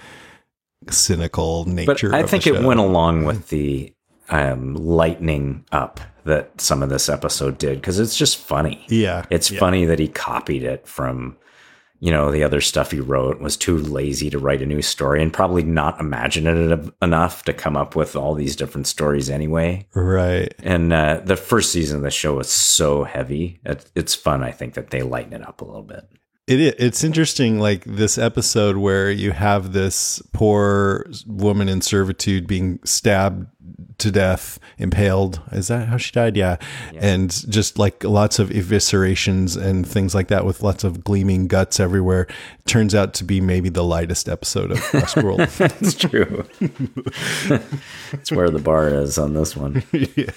[0.90, 1.90] cynical nature.
[1.90, 3.94] I of the But I think it went along with the
[4.30, 8.86] um, lightening up that some of this episode did because it's just funny.
[8.88, 9.60] Yeah, It's yeah.
[9.60, 11.36] funny that he copied it from,
[12.00, 15.22] you know, the other stuff he wrote, was too lazy to write a new story
[15.22, 19.86] and probably not imaginative enough to come up with all these different stories anyway.
[19.94, 20.54] Right.
[20.60, 23.60] And uh, the first season of the show was so heavy.
[23.66, 26.08] It, it's fun, I think, that they lighten it up a little bit.
[26.46, 32.80] It it's interesting, like this episode where you have this poor woman in servitude being
[32.84, 33.48] stabbed
[34.00, 35.42] to death, impaled.
[35.52, 36.36] Is that how she died?
[36.36, 36.58] Yeah.
[36.96, 41.80] And just like lots of eviscerations and things like that with lots of gleaming guts
[41.80, 42.28] everywhere.
[42.66, 45.56] Turns out to be maybe the lightest episode of Westworld.
[45.58, 46.46] That's true.
[48.14, 49.84] It's where the bar is on this one.
[49.92, 50.32] yeah.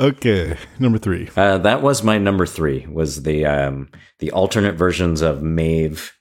[0.00, 0.56] Okay.
[0.78, 1.28] Number three.
[1.36, 2.86] Uh, that was my number three.
[2.86, 6.12] Was the um, the alternate versions of Maeve,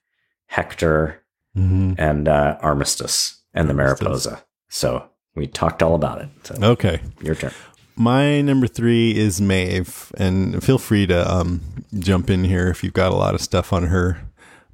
[0.48, 1.24] Hector,
[1.56, 4.44] and uh, Armistice, and the Mariposa.
[4.70, 6.30] So we talked all about it.
[6.44, 7.02] So Okay.
[7.22, 7.52] your turn.
[7.96, 11.60] My number three is Maeve, and feel free to um,
[12.00, 14.20] jump in here if you've got a lot of stuff on her.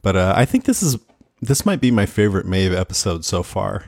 [0.03, 0.97] But uh, I think this is
[1.41, 3.85] this might be my favorite Maeve episode so far,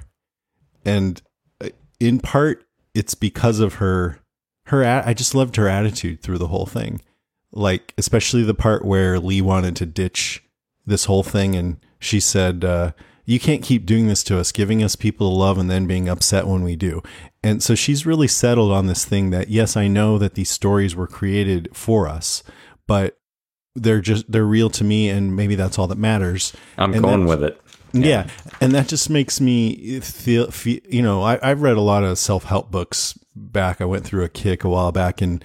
[0.85, 1.21] and
[1.61, 2.63] uh, in part
[2.95, 4.17] it's because of her
[4.67, 4.83] her.
[4.83, 7.01] I just loved her attitude through the whole thing,
[7.51, 10.43] like especially the part where Lee wanted to ditch
[10.85, 12.91] this whole thing, and she said, uh,
[13.25, 16.07] "You can't keep doing this to us, giving us people to love and then being
[16.09, 17.01] upset when we do."
[17.43, 20.95] And so she's really settled on this thing that yes, I know that these stories
[20.95, 22.43] were created for us,
[22.87, 23.17] but
[23.75, 26.51] they're just they're real to me, and maybe that's all that matters.
[26.77, 27.61] I'm And going that- with it.
[28.03, 28.27] Yeah.
[28.61, 32.17] and that just makes me feel, feel you know, I, I've read a lot of
[32.17, 33.81] self help books back.
[33.81, 35.43] I went through a kick a while back, and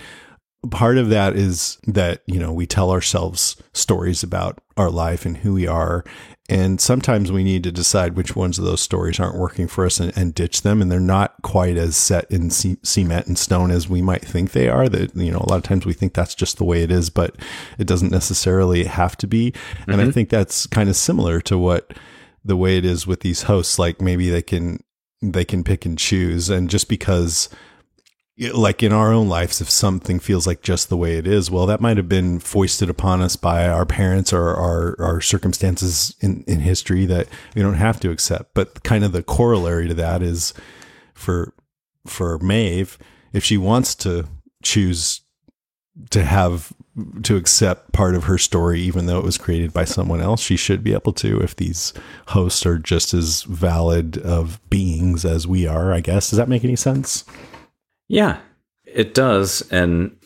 [0.71, 5.39] part of that is that, you know, we tell ourselves stories about our life and
[5.39, 6.05] who we are.
[6.49, 9.99] And sometimes we need to decide which ones of those stories aren't working for us
[10.01, 10.83] and, and ditch them.
[10.83, 14.53] And they're not quite as set in ce- cement and stone as we might think
[14.53, 14.89] they are.
[14.89, 17.11] That, you know, a lot of times we think that's just the way it is,
[17.11, 17.37] but
[17.79, 19.55] it doesn't necessarily have to be.
[19.87, 20.11] And I mm-hmm.
[20.11, 21.93] think that's kind of similar to what
[22.45, 24.83] the way it is with these hosts like maybe they can
[25.21, 26.51] they can pick and choose.
[26.51, 27.49] And just because
[28.53, 31.67] like in our own lives if something feels like just the way it is well
[31.67, 36.43] that might have been foisted upon us by our parents or our our circumstances in
[36.49, 38.55] in history that we don't have to accept.
[38.55, 40.55] But kind of the corollary to that is
[41.15, 41.55] for
[42.07, 42.99] for Maeve
[43.33, 44.27] if she wants to
[44.63, 45.21] choose
[46.11, 46.73] to have
[47.23, 50.57] to accept part of her story even though it was created by someone else she
[50.57, 51.93] should be able to if these
[52.29, 56.65] hosts are just as valid of beings as we are i guess does that make
[56.65, 57.25] any sense
[58.09, 58.41] Yeah,
[58.85, 60.17] it does, and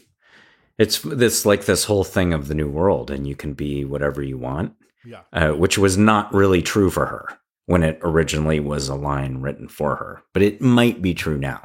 [0.79, 4.23] it's this like this whole thing of the new world, and you can be whatever
[4.23, 4.73] you want.
[5.05, 5.23] Yeah.
[5.33, 7.29] uh, which was not really true for her
[7.67, 11.61] when it originally was a line written for her, but it might be true now.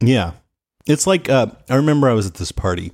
[0.00, 0.32] yeah
[0.86, 2.92] it's like uh, i remember i was at this party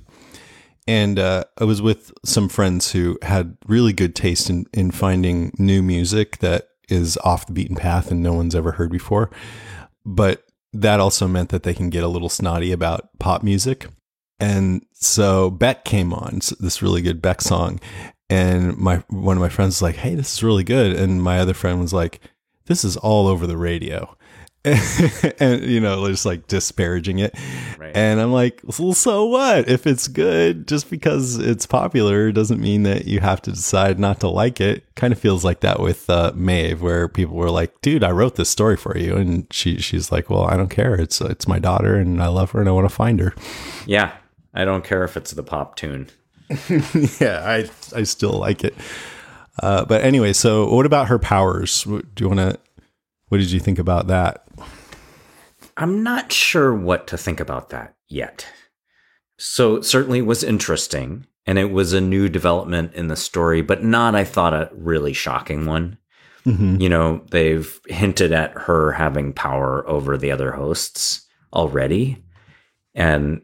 [0.87, 5.51] and uh, i was with some friends who had really good taste in, in finding
[5.57, 9.29] new music that is off the beaten path and no one's ever heard before.
[10.05, 10.43] But
[10.73, 13.87] that also meant that they can get a little snotty about pop music.
[14.39, 17.79] And so Beck came on, this really good Beck song,
[18.29, 21.39] and my one of my friends was like, "Hey, this is really good," and my
[21.39, 22.19] other friend was like,
[22.65, 24.17] "This is all over the radio,"
[25.39, 27.37] and you know, just like disparaging it.
[27.77, 27.91] Right.
[27.95, 29.67] And I'm like, well, so what?
[29.67, 34.21] If it's good, just because it's popular doesn't mean that you have to decide not
[34.21, 34.83] to like it.
[34.95, 38.35] Kind of feels like that with uh, Maeve, where people were like, "Dude, I wrote
[38.35, 40.95] this story for you," and she she's like, "Well, I don't care.
[40.95, 43.33] It's it's my daughter, and I love her, and I want to find her."
[43.85, 44.13] Yeah,
[44.53, 46.07] I don't care if it's the pop tune.
[47.19, 48.75] yeah, I I still like it.
[49.61, 51.85] Uh, but anyway, so what about her powers?
[51.85, 52.59] What- Do you want to?
[53.29, 54.42] What did you think about that?
[55.77, 58.47] I'm not sure what to think about that yet.
[59.37, 63.83] So it certainly was interesting, and it was a new development in the story, but
[63.83, 65.97] not, I thought, a really shocking one.
[66.45, 66.81] Mm-hmm.
[66.81, 72.23] You know, they've hinted at her having power over the other hosts already.
[72.93, 73.41] And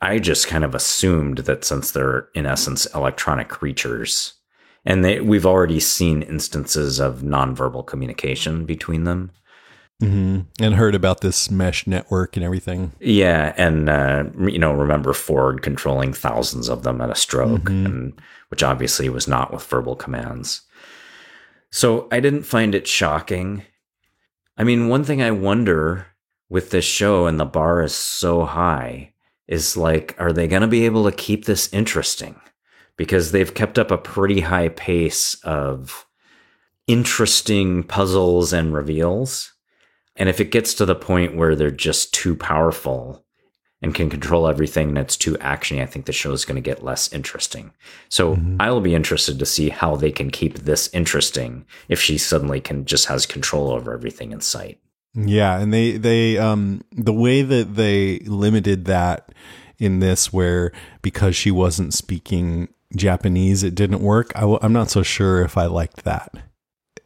[0.00, 4.34] I just kind of assumed that since they're, in essence, electronic creatures,
[4.84, 9.30] and they, we've already seen instances of nonverbal communication between them,
[10.00, 12.92] hmm And heard about this mesh network and everything.
[13.00, 18.20] Yeah, and uh, you know, remember Ford controlling thousands of them at a stroke, and
[18.48, 20.62] which obviously was not with verbal commands.
[21.70, 23.62] So I didn't find it shocking.
[24.56, 26.06] I mean, one thing I wonder
[26.48, 29.12] with this show, and the bar is so high,
[29.46, 32.40] is like, are they going to be able to keep this interesting?
[32.96, 36.06] Because they've kept up a pretty high pace of
[36.86, 39.52] interesting puzzles and reveals.
[40.18, 43.24] And if it gets to the point where they're just too powerful
[43.80, 46.60] and can control everything and it's too actiony, I think the show is going to
[46.60, 47.70] get less interesting.
[48.08, 52.18] So I will be interested to see how they can keep this interesting if she
[52.18, 54.80] suddenly can just has control over everything in sight.
[55.14, 59.32] Yeah, and they they um the way that they limited that
[59.78, 60.70] in this where
[61.02, 64.32] because she wasn't speaking Japanese it didn't work.
[64.36, 66.34] I w- I'm not so sure if I liked that.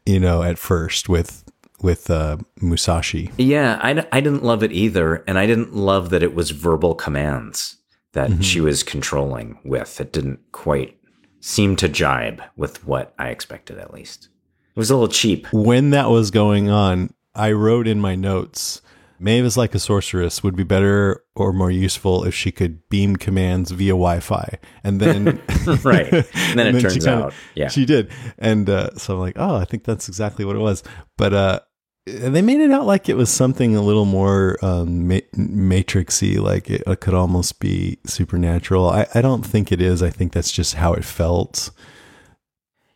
[0.05, 1.42] You know, at first with
[1.83, 3.31] with uh Musashi.
[3.37, 5.25] Yeah, I, d- I didn't love it either.
[5.27, 7.77] And I didn't love that it was verbal commands
[8.12, 10.01] that she was controlling with.
[10.01, 10.99] It didn't quite
[11.40, 14.29] seem to jibe with what I expected, at least.
[14.75, 15.47] It was a little cheap.
[15.53, 18.81] When that was going on, I wrote in my notes
[19.18, 23.14] Maeve is like a sorceress would be better or more useful if she could beam
[23.16, 24.59] commands via Wi-Fi.
[24.83, 25.40] And then
[25.85, 26.12] Right.
[26.12, 27.68] And then it she turns kinda- out, yeah.
[27.68, 28.11] she did.
[28.38, 30.83] And uh, so I'm like, oh, I think that's exactly what it was.
[31.16, 31.61] But uh,
[32.07, 36.69] they made it out like it was something a little more um, ma- matrixy, like
[36.69, 38.88] it, it could almost be supernatural.
[38.88, 40.03] I, I don't think it is.
[40.03, 41.71] I think that's just how it felt.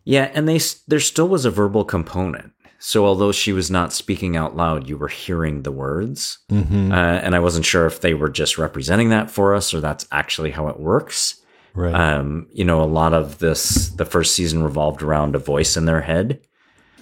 [0.04, 2.52] Yeah, and they there still was a verbal component.
[2.78, 6.38] So although she was not speaking out loud, you were hearing the words.
[6.50, 6.92] Mm-hmm.
[6.92, 10.06] Uh, and I wasn't sure if they were just representing that for us or that's
[10.12, 11.40] actually how it works.
[11.74, 11.94] Right.
[11.94, 15.86] Um, you know, a lot of this, the first season revolved around a voice in
[15.86, 16.40] their head,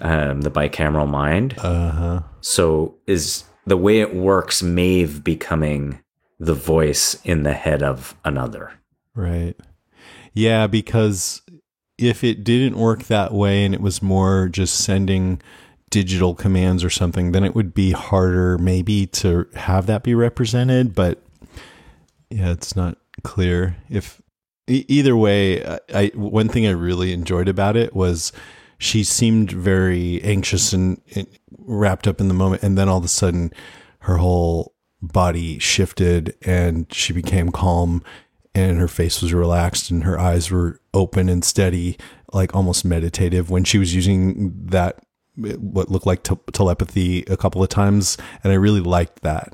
[0.00, 1.54] um, the bicameral mind.
[1.58, 2.20] Uh huh.
[2.40, 6.00] So is the way it works Maeve becoming
[6.38, 8.72] the voice in the head of another?
[9.14, 9.56] Right.
[10.32, 11.42] Yeah, because
[11.96, 15.40] if it didn't work that way and it was more just sending
[15.90, 20.94] digital commands or something, then it would be harder maybe to have that be represented.
[20.94, 21.22] But
[22.30, 23.76] yeah, it's not clear.
[23.88, 24.20] If
[24.66, 28.32] either way, I, I one thing I really enjoyed about it was
[28.78, 31.26] she seemed very anxious and, and
[31.58, 33.52] wrapped up in the moment, and then all of a sudden,
[34.00, 38.02] her whole body shifted and she became calm
[38.54, 41.96] and her face was relaxed and her eyes were open and steady
[42.32, 43.50] like almost meditative.
[43.50, 45.00] When she was using that
[45.36, 49.52] what looked like te- telepathy a couple of times and i really liked that.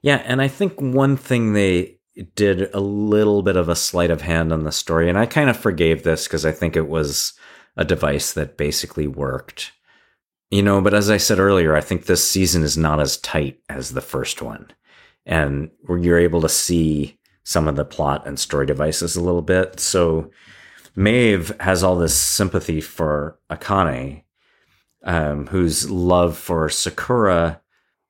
[0.00, 1.98] Yeah, and I think one thing they
[2.34, 5.48] did a little bit of a sleight of hand on the story, and I kind
[5.48, 7.32] of forgave this because I think it was
[7.76, 9.72] a device that basically worked.
[10.50, 13.58] You know, but as I said earlier, I think this season is not as tight
[13.68, 14.70] as the first one.
[15.26, 19.80] And you're able to see some of the plot and story devices a little bit.
[19.80, 20.30] So
[20.96, 24.22] Maeve has all this sympathy for Akane,
[25.02, 27.60] um, whose love for Sakura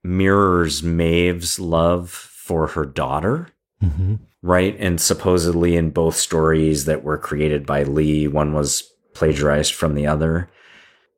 [0.03, 3.49] mirrors Maeve's love for her daughter,
[3.83, 4.17] mm-hmm.
[4.43, 4.77] right?
[4.79, 10.07] And supposedly in both stories that were created by Lee, one was plagiarized from the
[10.07, 10.51] other.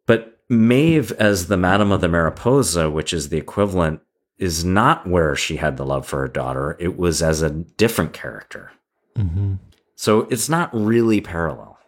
[0.06, 4.00] But Maeve, as the Madam of the Mariposa, which is the equivalent,
[4.38, 6.76] is not where she had the love for her daughter.
[6.78, 8.70] It was as a different character.
[9.16, 9.54] Mm-hmm.
[9.94, 11.78] So it's not really parallel.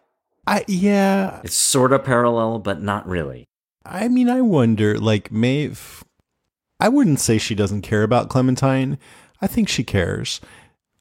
[0.47, 3.47] i yeah It's sort of parallel, but not really.
[3.85, 6.03] i mean i wonder like maeve
[6.79, 8.97] i wouldn't say she doesn't care about clementine
[9.41, 10.41] i think she cares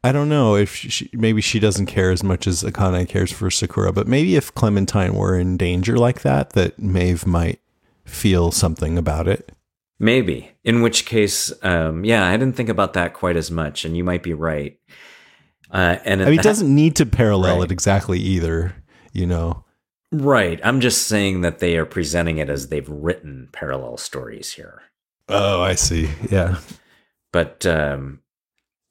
[0.05, 3.51] I don't know if she, maybe she doesn't care as much as Akane cares for
[3.51, 7.61] Sakura, but maybe if Clementine were in danger like that, that Maeve might
[8.05, 9.53] feel something about it.
[9.99, 10.53] Maybe.
[10.63, 14.05] In which case, um, yeah, I didn't think about that quite as much, and you
[14.05, 14.79] might be right.
[15.71, 17.65] Uh, and I mean, it doesn't need to parallel Right.
[17.65, 18.75] it exactly either,
[19.13, 19.65] you know.
[20.13, 20.61] right.
[20.63, 24.83] I'm just saying that they are presenting it as they've written parallel stories here.
[25.29, 26.09] Oh, I see.
[26.31, 26.61] Yeah.
[27.33, 28.21] But um,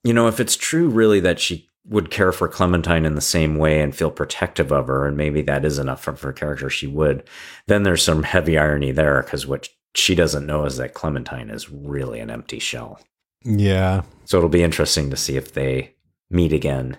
[0.08, 3.56] you know, if it's true, really, that she would care for Clementine in the same
[3.58, 6.88] way and feel protective of her, and maybe that is enough of her character, she
[6.88, 7.24] would.
[7.68, 11.70] Then there's some heavy irony there because what she doesn't know is that Clementine is
[11.70, 13.00] really an empty shell.
[13.44, 15.96] Yeah, So it'll be interesting to see if they
[16.30, 16.98] meet again.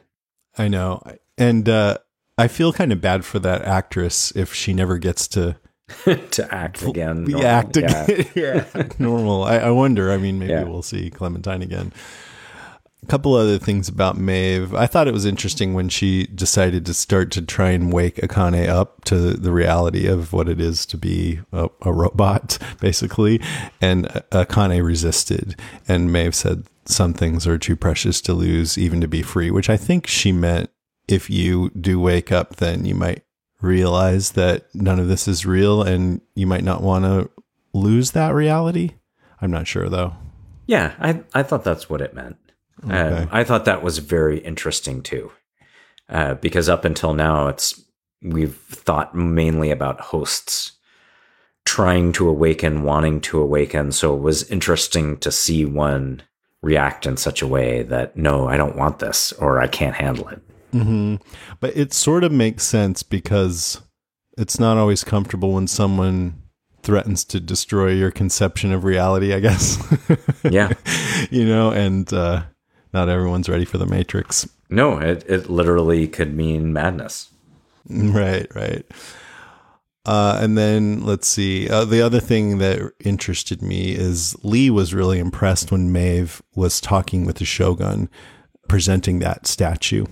[0.57, 1.03] I know.
[1.37, 1.99] And uh,
[2.39, 5.57] I feel kind of bad for that actress if she never gets to
[6.31, 7.25] to act again.
[7.25, 7.49] be normal.
[7.49, 7.85] acting
[8.35, 8.65] Yeah.
[8.75, 8.89] yeah.
[8.99, 9.45] normal.
[9.45, 10.11] I, I wonder.
[10.11, 10.65] I mean, maybe Yeah.
[10.65, 11.93] we'll see Clementine again.
[13.03, 14.75] A couple other things about Maeve.
[14.75, 18.69] I thought it was interesting when she decided to start to try and wake Akane
[18.69, 23.41] up to the reality of what it is to be a, a robot, basically.
[23.81, 25.55] And Akane resisted.
[25.87, 29.71] And Maeve said, Some things are too precious to lose, even to be free, which
[29.71, 30.71] I think she meant
[31.07, 33.23] if you do wake up, then you might
[33.61, 37.31] realize that none of this is real and you might not want to
[37.73, 38.93] lose that reality.
[39.41, 40.15] I'm not sure though.
[40.67, 42.37] Yeah, I I thought that's what it meant.
[42.85, 43.23] Okay.
[43.23, 45.33] Um, I thought that was very interesting too,
[46.09, 47.83] uh, because up until now, it's
[48.23, 50.73] we've thought mainly about hosts
[51.65, 53.93] trying to awaken, wanting to awaken.
[53.93, 56.23] So it was interesting to see one
[56.63, 60.29] react in such a way that no, I don't want this, or I can't handle
[60.29, 60.41] it.
[60.73, 61.17] Mm-hmm.
[61.61, 63.81] But it sort of makes sense because
[64.37, 66.43] it's not always comfortable when someone
[66.83, 69.77] threatens to destroy your conception of reality, I guess.
[70.45, 70.73] yeah.
[71.31, 72.45] you know, and uh,
[72.93, 74.49] not everyone's ready for the Matrix.
[74.71, 77.31] No, it, it literally could mean madness.
[77.91, 78.85] Right, right.
[80.05, 81.71] Uh, and then let's see.
[81.71, 86.83] Uh, the other thing that interested me is Lee was really impressed when Maeve was
[86.83, 88.11] talking with the Shogun,
[88.69, 90.05] presenting that statue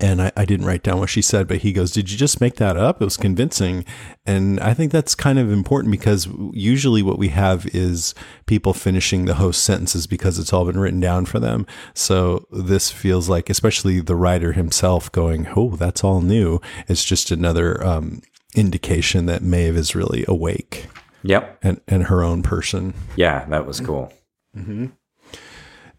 [0.00, 2.40] and I, I, didn't write down what she said, but he goes, Did you just
[2.40, 3.00] make that up?
[3.00, 3.84] It was convincing.
[4.24, 8.14] And I think that's kind of important because usually what we have is
[8.46, 11.66] people finishing the host sentences because it's all been written down for them.
[11.94, 16.60] So this feels like, especially the writer himself going, Oh, that's all new.
[16.86, 18.22] It's just another um,
[18.54, 20.86] indication that Maeve is really awake.
[21.22, 21.58] Yep.
[21.62, 22.94] And, and her own person.
[23.16, 24.12] Yeah, that was cool.
[24.56, 24.86] Mm-hmm.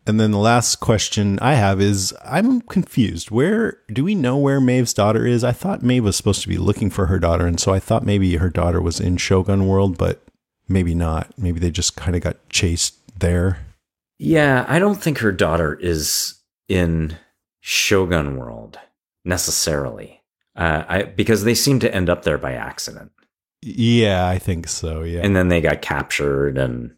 [0.10, 3.30] And then the last question I have is I'm confused.
[3.30, 5.44] Where do we know where Maeve's daughter is?
[5.44, 8.04] I thought Maeve was supposed to be looking for her daughter, and so I thought
[8.04, 10.22] maybe her daughter was in Shogun World, but
[10.68, 11.32] maybe not.
[11.38, 13.66] Maybe they just kind of got chased there.
[14.18, 17.18] Yeah, I don't think her daughter is in
[17.62, 18.80] Shogun World
[19.24, 20.24] necessarily.
[20.56, 23.12] Uh, I, because they seem to end up there by accident.
[23.62, 25.04] Yeah, I think so.
[25.04, 25.22] Yeah.
[25.24, 26.96] And then they got captured and,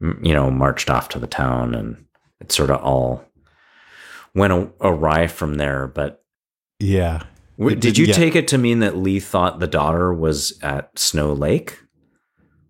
[0.00, 2.04] you know, marched off to the town and
[2.40, 3.24] it sort of all
[4.34, 5.86] went awry from there.
[5.86, 6.22] But
[6.78, 7.24] yeah,
[7.58, 8.14] did you yeah.
[8.14, 11.78] take it to mean that Lee thought the daughter was at Snow Lake,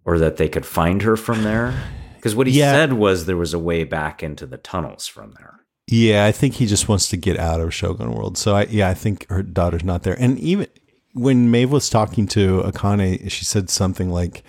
[0.04, 1.74] or that they could find her from there?
[2.16, 2.72] Because what he yeah.
[2.72, 5.60] said was there was a way back into the tunnels from there.
[5.86, 8.38] Yeah, I think he just wants to get out of Shogun World.
[8.38, 10.16] So I, yeah, I think her daughter's not there.
[10.18, 10.66] And even
[11.12, 14.42] when Maeve was talking to Akane, she said something like,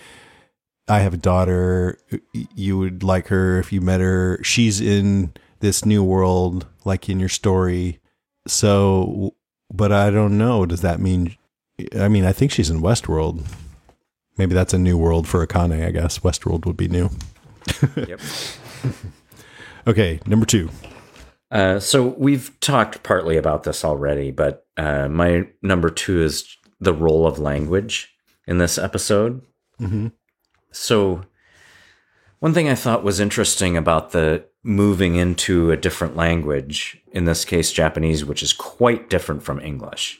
[0.87, 1.97] I have a daughter.
[2.33, 4.39] You would like her if you met her.
[4.43, 7.99] She's in this new world, like in your story.
[8.47, 9.35] So,
[9.73, 10.65] but I don't know.
[10.65, 11.35] Does that mean?
[11.97, 13.45] I mean, I think she's in Westworld.
[14.37, 15.85] Maybe that's a new world for Akane.
[15.85, 17.09] I guess Westworld would be new.
[17.95, 18.19] yep.
[19.87, 20.69] okay, number two.
[21.51, 26.93] Uh, so we've talked partly about this already, but uh, my number two is the
[26.93, 28.13] role of language
[28.45, 29.41] in this episode.
[29.79, 30.07] Mm-hmm.
[30.75, 31.23] So,
[32.39, 37.45] one thing I thought was interesting about the moving into a different language, in this
[37.45, 40.19] case Japanese, which is quite different from English,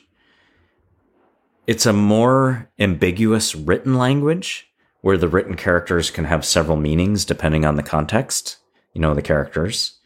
[1.66, 4.68] it's a more ambiguous written language
[5.02, 8.56] where the written characters can have several meanings depending on the context,
[8.94, 9.98] you know, the characters.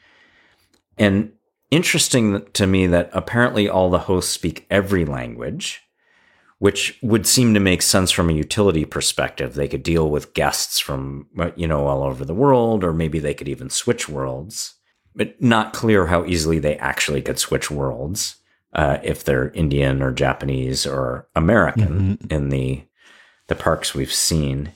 [0.99, 1.33] And
[1.71, 5.83] interesting to me that apparently all the hosts speak every language
[6.61, 9.55] which would seem to make sense from a utility perspective.
[9.55, 13.33] They could deal with guests from, you know, all over the world, or maybe they
[13.33, 14.75] could even switch worlds,
[15.15, 18.37] but not clear how easily they actually could switch worlds
[18.75, 22.33] uh, if they're Indian or Japanese or American mm-hmm.
[22.33, 22.83] in the
[23.49, 24.71] the parks we've seen.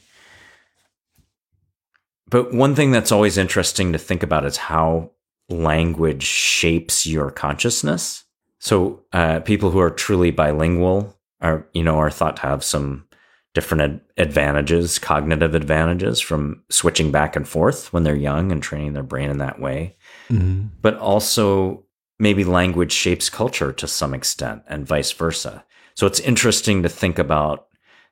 [2.31, 5.11] But one thing that's always interesting to think about is how
[5.51, 8.25] language shapes your consciousness.
[8.59, 13.07] So, uh, people who are truly bilingual are you know are thought to have some
[13.55, 19.03] different advantages, cognitive advantages from switching back and forth when they're young and training their
[19.05, 19.97] brain in that way.
[20.29, 20.67] Mm-hmm.
[20.83, 21.85] But also
[22.19, 25.65] maybe language shapes culture to some extent and vice versa.
[25.95, 27.69] So it's interesting to think about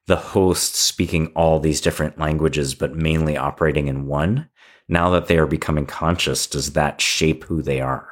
[0.07, 4.49] the host speaking all these different languages, but mainly operating in one.
[4.89, 8.09] Now that they are becoming conscious, does that shape who they are?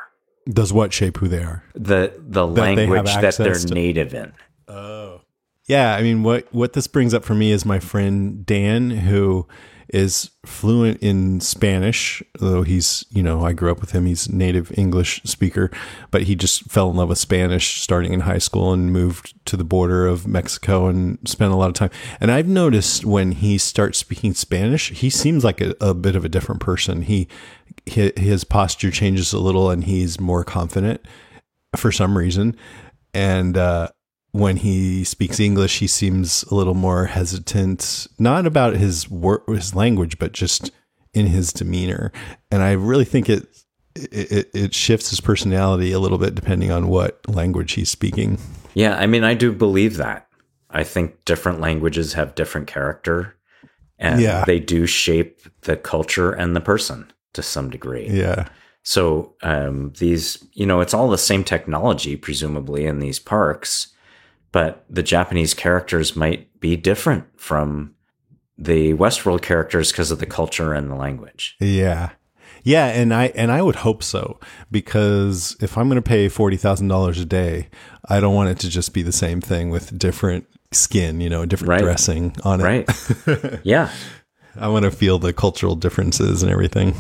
[0.48, 1.62] Does what shape who they are?
[1.74, 4.32] The the that language that they're to- native in.
[4.70, 5.22] Oh.
[5.66, 9.46] Yeah, I mean what what this brings up for me is my friend Dan who
[9.92, 14.06] is fluent in Spanish, though he's, you know, I grew up with him.
[14.06, 15.68] He's native English speaker,
[16.12, 19.56] but he just fell in love with Spanish starting in high school and moved to
[19.56, 21.90] the border of Mexico and spent a lot of time.
[22.20, 26.24] And I've noticed when he starts speaking Spanish, he seems like a, a bit of
[26.24, 27.02] a different person.
[27.02, 27.26] He,
[27.84, 31.04] his posture changes a little and he's more confident
[31.74, 32.54] for some reason.
[33.12, 33.88] And, uh,
[34.32, 39.74] when he speaks English, he seems a little more hesitant, not about his wor- his
[39.74, 40.70] language, but just
[41.14, 42.12] in his demeanor.
[42.50, 43.46] And I really think it,
[43.96, 48.38] it it shifts his personality a little bit depending on what language he's speaking.
[48.74, 50.28] Yeah, I mean, I do believe that.
[50.70, 53.34] I think different languages have different character,
[53.98, 54.44] and Yeah.
[54.44, 58.06] they do shape the culture and the person to some degree.
[58.08, 58.46] Yeah.
[58.84, 63.89] So um, these, you know, it's all the same technology, presumably, in these parks,
[64.52, 67.94] but the Japanese characters might be different from
[68.58, 71.56] the Westworld characters because of the culture and the language.
[71.60, 72.10] Yeah.
[72.62, 74.38] Yeah, and I and I would hope so
[74.70, 77.68] because if I'm going to pay forty thousand dollars a day,
[78.06, 81.46] I don't want it to just be the same thing with different skin, you know,
[81.46, 81.80] different Right.
[81.82, 82.64] dressing on it.
[82.64, 83.60] Right?
[83.64, 83.90] yeah.
[84.56, 86.94] I want to feel the cultural differences and everything.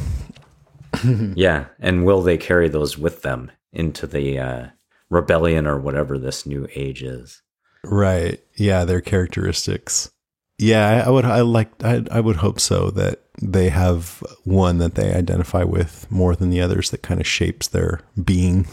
[1.36, 1.66] Yeah.
[1.78, 4.66] And will they carry those with them into the uh,
[5.10, 7.42] rebellion or whatever this new age is?
[7.84, 8.40] Right.
[8.54, 10.10] Yeah, their characteristics.
[10.58, 11.24] Yeah, I, I would.
[11.24, 11.82] I like.
[11.82, 16.50] I, I would hope so that they have one that they identify with more than
[16.50, 18.66] the others that kind of shapes their being.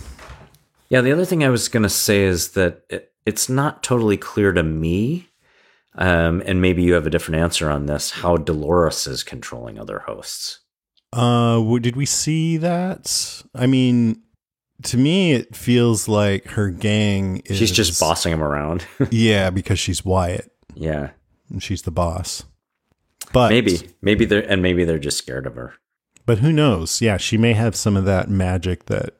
[0.90, 4.18] Yeah, the other thing I was going to say is that it, it's not totally
[4.18, 5.30] clear to me,
[5.96, 10.00] um, and maybe you have a different answer on this, how Dolores is controlling other
[10.00, 10.60] hosts.
[11.14, 13.44] Uh, did we see that?
[13.56, 14.22] I mean,
[14.84, 17.58] to me, it feels like her gang is.
[17.58, 18.86] She's just bossing him around.
[19.12, 21.10] Yeah, because she's Wyatt yeah,
[21.50, 22.44] and she's the boss.
[23.34, 25.74] But maybe, maybe they're and maybe they're just scared of her.
[26.26, 27.02] but who knows?
[27.02, 29.16] Yeah, she may have some of that magic that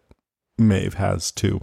[0.58, 1.62] Maeve has too.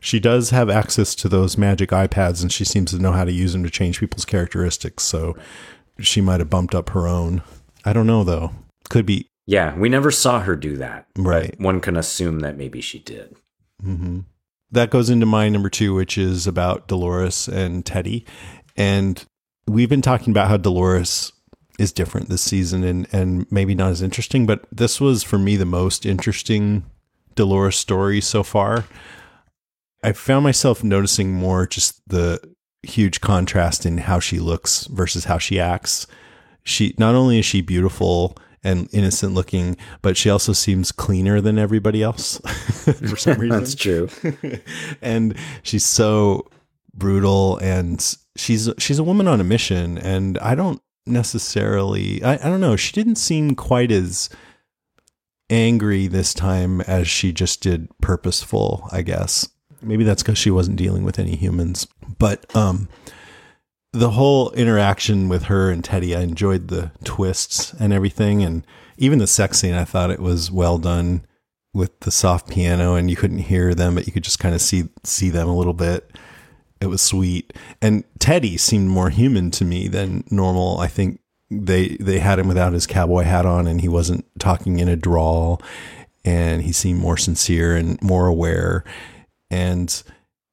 [0.00, 3.32] She does have access to those magic iPads, and she seems to know how to
[3.32, 5.02] use them to change people's characteristics.
[5.04, 5.36] So
[5.98, 7.42] she might have bumped up her own.
[7.84, 8.52] I don't know though.
[8.90, 11.06] Could be Yeah, we never saw her do that.
[11.16, 11.54] right.
[11.60, 13.36] One can assume that maybe she did.
[13.80, 14.20] hmm
[14.70, 18.24] That goes into my number two, which is about Dolores and Teddy.
[18.76, 19.24] And
[19.66, 21.32] we've been talking about how Dolores
[21.78, 25.56] is different this season and, and maybe not as interesting, but this was for me
[25.56, 26.84] the most interesting
[27.34, 28.84] Dolores story so far.
[30.02, 32.40] I found myself noticing more just the
[32.82, 36.06] huge contrast in how she looks versus how she acts.
[36.62, 41.58] She not only is she beautiful and innocent looking, but she also seems cleaner than
[41.58, 42.38] everybody else.
[42.38, 43.58] For some reason.
[43.58, 44.08] That's true.
[45.02, 46.50] and she's so
[46.94, 52.48] brutal and she's she's a woman on a mission and I don't necessarily I, I
[52.48, 54.30] don't know she didn't seem quite as
[55.50, 59.48] angry this time as she just did purposeful I guess.
[59.82, 61.86] Maybe that's because she wasn't dealing with any humans.
[62.18, 62.88] But um
[63.94, 68.42] the whole interaction with her and Teddy I enjoyed the twists and everything.
[68.42, 68.66] And
[68.98, 71.24] even the sex scene I thought it was well done
[71.72, 74.60] with the soft piano and you couldn't hear them but you could just kind of
[74.60, 76.10] see see them a little bit.
[76.80, 77.52] It was sweet.
[77.80, 80.80] And teddy seemed more human to me than normal.
[80.80, 84.80] I think they they had him without his cowboy hat on and he wasn't talking
[84.80, 85.62] in a drawl.
[86.24, 88.82] And he seemed more sincere and more aware.
[89.50, 90.02] And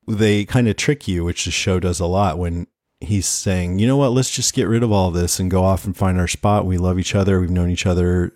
[0.08, 2.68] they kind of trick you which the show does a lot when
[3.02, 4.12] he's saying you know what?
[4.12, 6.66] Let's just get rid of all this and go off and find our spot.
[6.66, 7.39] We love each other.
[7.39, 8.34] We've known each other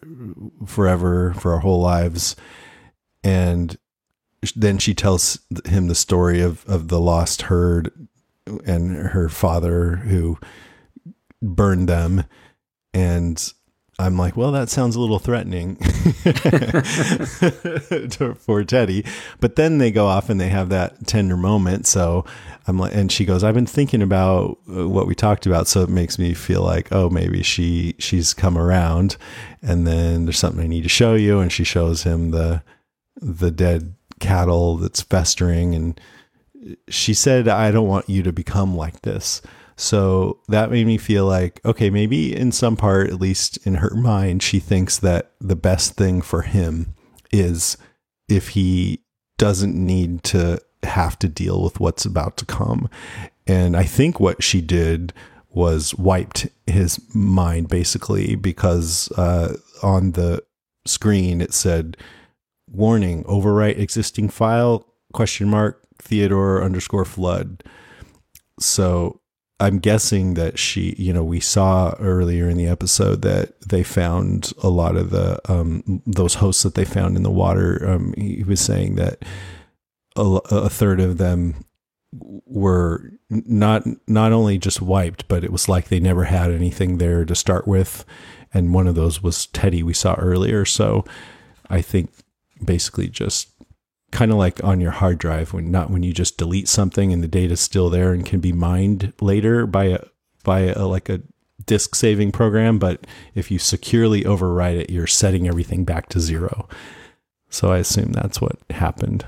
[0.65, 2.35] forever for our whole lives.
[3.23, 3.77] And
[4.55, 7.91] then she tells him the story of, of the lost herd
[8.65, 10.37] and her father who
[11.41, 12.25] burned them.
[12.93, 13.53] And
[13.97, 15.75] i'm like well that sounds a little threatening
[18.35, 19.05] for teddy.
[19.39, 21.87] But then they go off and they have that tender moment.
[21.87, 22.25] So
[22.67, 25.67] i'm like and she goes i've been thinking about uh, what we talked about.
[25.67, 29.17] So it makes me feel like oh maybe she she's come around
[29.61, 31.39] and then there's something i need to show you.
[31.39, 32.63] And she shows him the
[33.17, 35.75] the dead cattle that's festering.
[35.75, 35.99] And
[36.89, 39.41] she said i don't want you to become like this.
[39.77, 43.93] So that made me feel like okay maybe in some part at least in her
[43.93, 46.95] mind she thinks that the best thing for him
[47.31, 47.77] is
[48.29, 49.03] if he
[49.37, 52.89] doesn't need to have to deal with what's about to come
[53.47, 55.13] and i think what she did
[55.49, 60.43] was wiped his mind basically because uh, on the
[60.85, 61.97] screen it said
[62.69, 67.63] warning overwrite existing file question mark theodore underscore flood
[68.59, 69.21] so
[69.59, 74.51] I'm guessing that she, you know, we saw earlier in the episode that they found
[74.61, 77.87] a lot of the um, those hosts that they found in the water.
[77.87, 79.23] Um, he was saying that
[80.15, 81.65] a, a third of them
[82.45, 87.25] were not not only just wiped, but it was like they never had anything there
[87.25, 88.05] to start with.
[88.53, 90.63] And one of those was Teddy we saw earlier.
[90.65, 91.03] So
[91.69, 92.11] I think
[92.63, 93.49] basically just
[94.11, 97.21] kind of like on your hard drive when not when you just delete something and
[97.21, 99.99] the data's still there and can be mined later by a
[100.43, 101.21] by a like a
[101.65, 106.65] disk saving program but if you securely overwrite it you're setting everything back to zero
[107.49, 109.25] so i assume that's what happened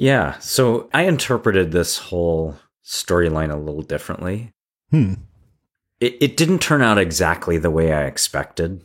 [0.00, 0.38] Yeah.
[0.38, 4.52] So I interpreted this whole storyline a little differently.
[4.90, 5.14] hmm
[6.00, 8.82] It, it didn't turn out exactly the way I expected.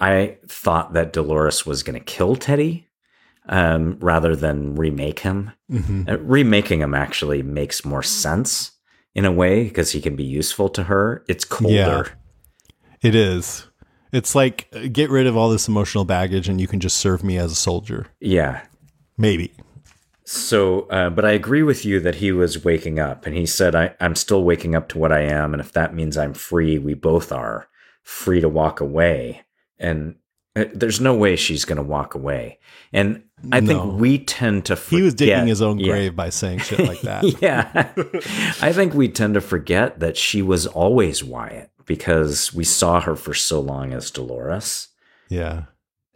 [0.00, 2.88] I thought that Dolores was going to kill Teddy
[3.48, 5.52] um, rather than remake him.
[5.70, 8.72] hmm Uh, remaking him actually makes more sense
[9.14, 11.24] in a way because he can be useful to her.
[11.28, 11.72] It's colder.
[11.74, 12.02] Yeah.
[13.00, 13.68] it is
[14.12, 17.22] it's like uh, get rid of all this emotional baggage and you can just serve
[17.22, 18.62] me as a soldier yeah.
[19.18, 19.52] maybe
[20.28, 23.74] So, uh, but I agree with you that he was waking up, and he said,
[23.76, 26.78] I, "I'm still waking up to what I am, and if that means I'm free,
[26.78, 27.68] we both are
[28.02, 29.42] free to walk away."
[29.78, 30.16] And
[30.56, 32.58] uh, there's no way she's going to walk away.
[32.92, 33.22] And
[33.52, 33.66] I No.
[33.66, 35.92] think we tend to forget, he was digging his own Yeah.
[35.92, 37.92] grave by saying shit like that yeah,
[38.62, 43.14] I think we tend to forget that she was always Wyatt because we saw her
[43.14, 44.88] for so long as Dolores
[45.28, 45.64] yeah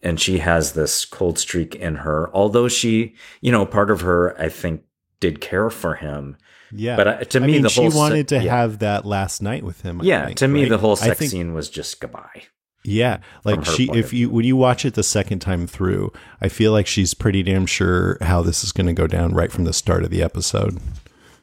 [0.02, 2.30] and she has this cold streak in her.
[2.34, 4.82] Although she, you know, part of her, I think,
[5.20, 6.36] did care for him.
[6.72, 8.56] Yeah, But, uh, to I me, mean, the she whole se- wanted to yeah.
[8.56, 10.00] have that last night with him.
[10.00, 10.68] I yeah, think, to me, right?
[10.70, 12.44] the whole sex think- scene was just goodbye.
[12.82, 16.72] Yeah, like she, if you when you watch it the second time through, I feel
[16.72, 19.74] like she's pretty damn sure how this is going to go down right from the
[19.74, 20.78] start of the episode.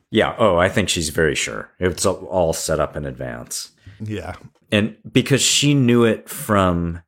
[0.09, 0.33] Yeah.
[0.39, 1.69] Oh, I think she's very sure.
[1.79, 3.69] It's all set up in advance.
[3.99, 4.33] Yeah,
[4.71, 7.03] And because she knew it from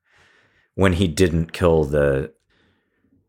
[0.79, 2.31] when he didn't kill the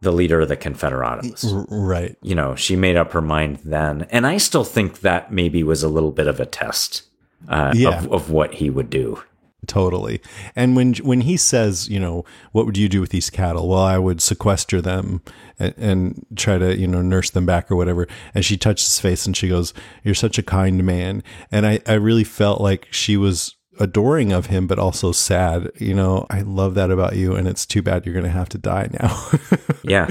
[0.03, 1.67] the leader of the Confederados.
[1.69, 2.17] Right.
[2.23, 4.07] You know, she made up her mind then.
[4.11, 7.03] And I still think that maybe was a little bit of a test
[7.49, 7.99] uh, Yeah.
[7.99, 9.23] of, of what he would do.
[9.67, 10.23] Totally.
[10.57, 13.69] And when when he says, you know, what would you do with these cattle?
[13.69, 15.21] Well, I would sequester them
[15.59, 18.09] and, and try to, you know, nurse them back or whatever.
[18.35, 21.23] And she touched his face and she goes, "You're such a kind man."
[21.53, 25.71] And I I really felt like she was adoring of him but also sad.
[25.79, 28.49] You know, I love that about you and it's too bad you're going to have
[28.51, 29.31] to die now.
[29.83, 30.09] Yeah.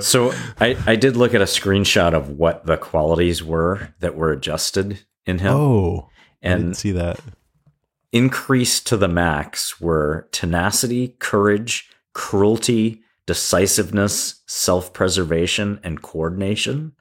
[0.00, 4.32] So I, I did look at a screenshot of what the qualities were that were
[4.32, 5.52] adjusted in him.
[5.54, 6.08] oh,
[6.42, 7.20] I didn't and see that.
[8.10, 16.92] increased to the max were tenacity, courage, cruelty, decisiveness, self preservation, and coordination.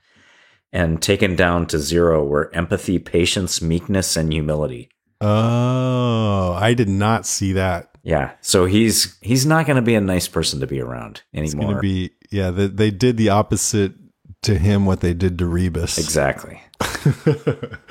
[0.74, 4.89] And taken down to zero were empathy, patience, meekness, and humility.
[5.24, 7.90] Oh, I did not see that.
[8.04, 8.32] Yeah.
[8.42, 11.64] So he's he's not going to be a nice person to be around It's going
[11.66, 11.76] anymore.
[11.76, 13.94] to be yeah, the, they did the opposite
[14.42, 15.98] to him what they did to Rebus.
[15.98, 16.62] exactly.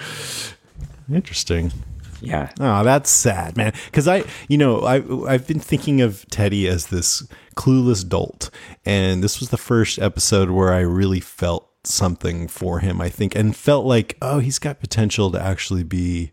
[1.13, 1.73] Interesting.
[2.21, 2.51] Yeah.
[2.61, 3.73] Oh, that's sad, man.
[3.87, 4.97] Because I, you know, I
[5.33, 7.27] I've been thinking of Teddy as this
[7.57, 8.49] clueless dolt,
[8.87, 13.01] and this was the first episode where I really felt something for him.
[13.01, 16.31] I think, and felt like, oh, he's got potential to actually be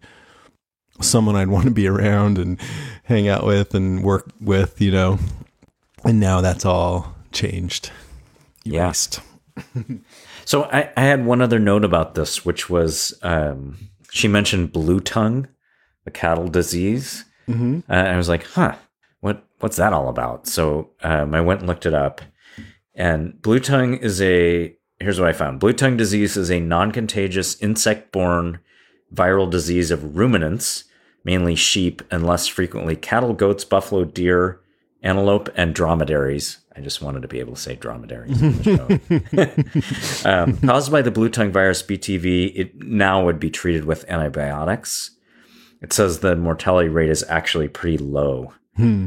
[1.02, 2.60] someone I'd want to be around and
[3.04, 5.20] hang out with and work with, you know.
[6.04, 7.92] And now that's all changed.
[8.64, 8.94] Yeah.
[10.50, 13.78] So I, I had one other note about this, which was um,
[14.10, 15.48] she mentioned blue tongue,
[16.06, 17.24] the cattle disease.
[17.48, 17.82] Mm-hmm.
[17.88, 18.74] Uh, I was like, huh,
[19.20, 20.48] what what's that all about?
[20.48, 22.22] So um, I went and looked it up,
[22.96, 27.62] and blue tongue is a here's what I found: blue tongue disease is a non-contagious
[27.62, 28.58] insect-borne
[29.14, 30.86] viral disease of ruminants,
[31.24, 34.62] mainly sheep, and less frequently cattle, goats, buffalo, deer,
[35.02, 36.60] antelope, and dromedaries.
[36.76, 40.30] I just wanted to be able to say dromedaries in the show.
[40.30, 45.12] um, caused by the blue tongue virus BTV, it now would be treated with antibiotics.
[45.82, 48.54] It says the mortality rate is actually pretty low,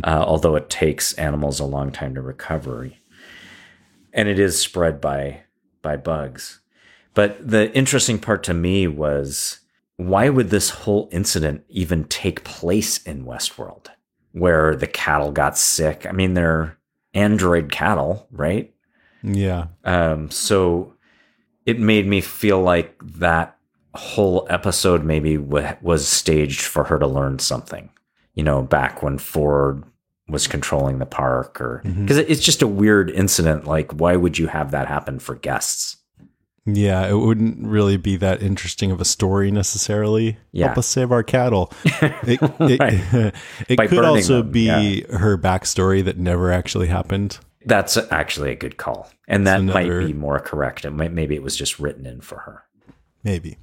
[0.05, 2.91] uh, although it takes animals a long time to recover,
[4.13, 5.43] and it is spread by
[5.81, 6.61] by bugs.
[7.15, 9.61] But the interesting part to me was
[9.97, 13.87] why would this whole incident even take place in Westworld,
[14.33, 16.07] where the cattle got sick?
[16.07, 16.79] I mean, they're
[17.15, 18.75] android cattle, right?
[19.23, 19.67] Yeah.
[19.85, 20.95] Um, so
[21.67, 23.57] it made me feel like that
[23.95, 27.91] whole episode maybe w- was staged for her to learn something,
[28.35, 29.85] you know, back when Ford
[30.29, 33.67] was controlling the park or because it's just a weird incident.
[33.67, 35.99] Like, why would you have that happen for guests?
[36.65, 40.37] Yeah, it wouldn't really be that interesting of a story necessarily.
[40.53, 40.67] Yeah.
[40.67, 41.73] Help us save our cattle.
[42.25, 43.35] It, it,
[43.69, 47.39] it could also them, be her backstory that never actually happened.
[47.65, 49.11] That's actually a good call.
[49.27, 50.85] And that It's might be more correct.
[50.85, 52.63] It might, maybe it was just written in for her.
[53.25, 53.59] Maybe.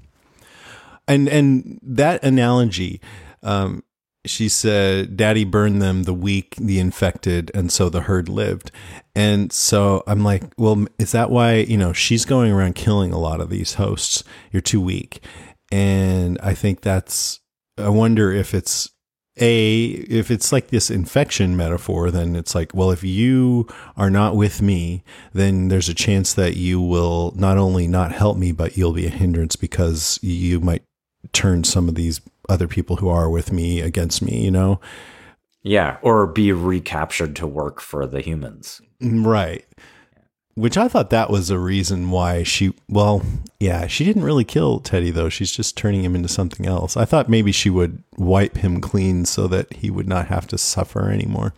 [1.08, 3.02] And and that analogy,
[3.44, 3.84] um,
[4.26, 8.72] she said, "Daddy burned them, the weak, the infected, and so the herd lived."
[9.16, 13.20] And so I'm like, well, is that why you know she's going around killing a
[13.20, 14.24] lot of these hosts?
[14.52, 15.24] You're too weak,
[15.72, 17.40] and I think that's.
[17.78, 18.90] I wonder if it's
[19.42, 24.36] a if it's like this infection metaphor then it's like well if you are not
[24.36, 25.04] with me
[25.34, 29.08] then there's a chance that you will not only not help me but you'll be
[29.08, 30.84] a hindrance because you might
[31.34, 34.80] turn some of these other people who are with me against me you know?
[35.62, 35.98] Yeah.
[36.02, 38.82] Or be recaptured to work for the humans.
[39.02, 39.66] right.
[40.56, 43.22] Which i thought that was a reason why she well
[43.62, 45.30] yeah she didn't really kill teddy though.
[45.30, 46.98] She's just turning him into something else.
[46.98, 50.58] I thought maybe she would wipe him clean so that he would not have to
[50.58, 51.54] suffer anymore.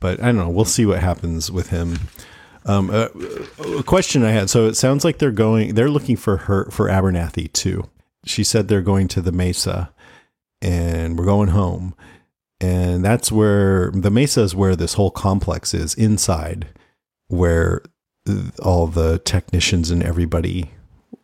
[0.00, 0.48] But i don't know.
[0.48, 1.98] We'll see what happens with him.
[2.64, 3.10] Um, a,
[3.78, 4.50] a question i had.
[4.50, 7.88] So it sounds like they're going they're looking for her for abernathy too
[8.24, 9.92] she said they're going to the mesa
[10.60, 11.94] and we're going home
[12.60, 16.68] and that's where the mesa is where this whole complex is inside
[17.28, 17.82] where
[18.62, 20.70] all the technicians and everybody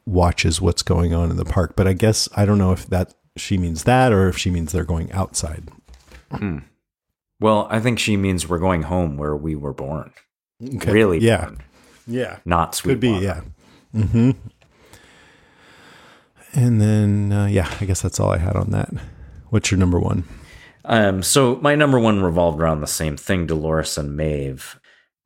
[0.07, 1.75] watches what's going on in the park.
[1.77, 4.73] But I guess I don't know if that she means that or if she means
[4.73, 5.69] they're going outside.
[7.41, 10.13] Well, I think she means we're going home where we were born.
[10.63, 10.91] Okay.
[10.93, 11.45] Really Yeah.
[11.45, 11.59] born,
[12.07, 12.39] Yeah.
[12.45, 12.93] not sweet.
[12.95, 13.11] Could be.
[13.13, 13.43] Yeah.
[13.95, 14.31] Mm-hmm.
[16.55, 18.91] And then, uh, yeah, I guess that's all I had on that.
[19.51, 20.25] What's your number one?
[20.85, 24.81] Um, so my number one revolved around the same thing, Dolores and Maeve.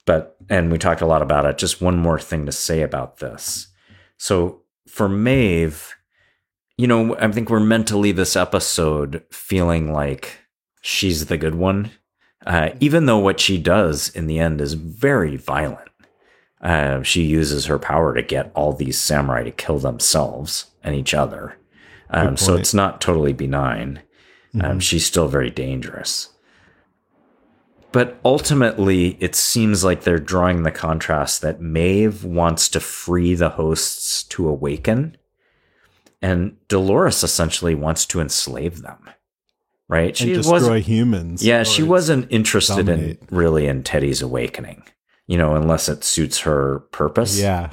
[0.04, 1.58] But and we talked a lot about it.
[1.58, 3.68] Just one more thing to say about this.
[4.18, 5.94] So for Maeve,
[6.76, 10.38] you know, I think we're meant to leave this episode feeling like
[10.80, 11.92] she's the good one,
[12.44, 15.88] uh, even though what she does in the end is very violent.
[16.60, 21.14] Uh, she uses her power to get all these samurai to kill themselves and each
[21.14, 21.56] other.
[22.10, 24.02] Um, so it's not totally benign.
[24.60, 26.28] Um, she's still very dangerous.
[27.90, 33.50] But ultimately, it seems like they're drawing the contrast that Maeve wants to free the
[33.50, 35.16] hosts to awaken,
[36.22, 39.10] and Dolores essentially wants to enslave them.
[39.88, 40.16] Right?
[40.16, 41.44] She and destroy humans.
[41.44, 43.20] yeah, she wasn't interested dominate.
[43.20, 44.84] in really in Teddy's awakening,
[45.26, 47.38] you know, unless it suits her purpose.
[47.38, 47.72] Yeah.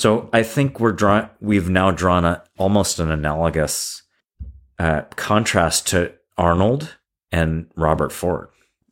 [0.00, 1.28] So I think we're drawn.
[1.40, 4.02] We've now drawn a almost an analogous
[4.78, 6.96] uh, contrast to Arnold
[7.30, 8.48] and Robert Ford,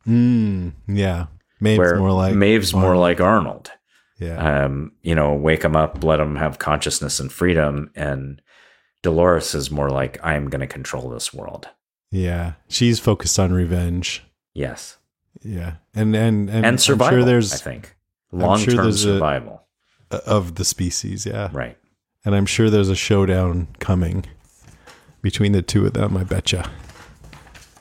[0.06, 1.26] Mm, yeah.
[1.60, 3.70] Maeve's where more like Maeve's more like Arnold.
[4.20, 4.64] yeah.
[4.64, 8.42] Um, you know, wake them up, let them have consciousness and freedom, and
[9.02, 11.68] Dolores is more like I'm going to control this world.
[12.10, 12.52] yeah.
[12.68, 14.24] She's focused on revenge.
[14.52, 14.98] Yes,
[15.42, 15.76] Yeah.
[15.94, 17.18] And and and, and, survival.
[17.20, 17.96] sure there's I think
[18.30, 19.64] long sure term a- survival.
[20.10, 21.50] Of the species, yeah.
[21.52, 21.76] right.
[22.24, 24.24] And I'm sure there's a showdown coming
[25.22, 26.70] between the two of them, I betcha.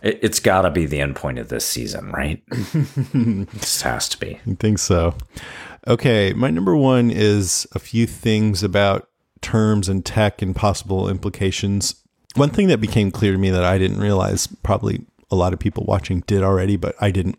[0.01, 2.41] It, it's got to be the end point of this season, right?
[2.51, 4.39] it has to be.
[4.47, 5.15] I think so.
[5.87, 9.09] Okay, my number one is a few things about
[9.41, 11.95] terms and tech and possible implications.
[12.35, 15.59] One thing that became clear to me that I didn't realize, probably a lot of
[15.59, 17.37] people watching did already, but I didn't,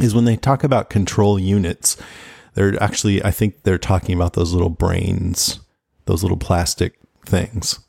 [0.00, 1.96] is when they talk about control units,
[2.54, 5.60] they're actually, I think they're talking about those little brains,
[6.06, 7.80] those little plastic things.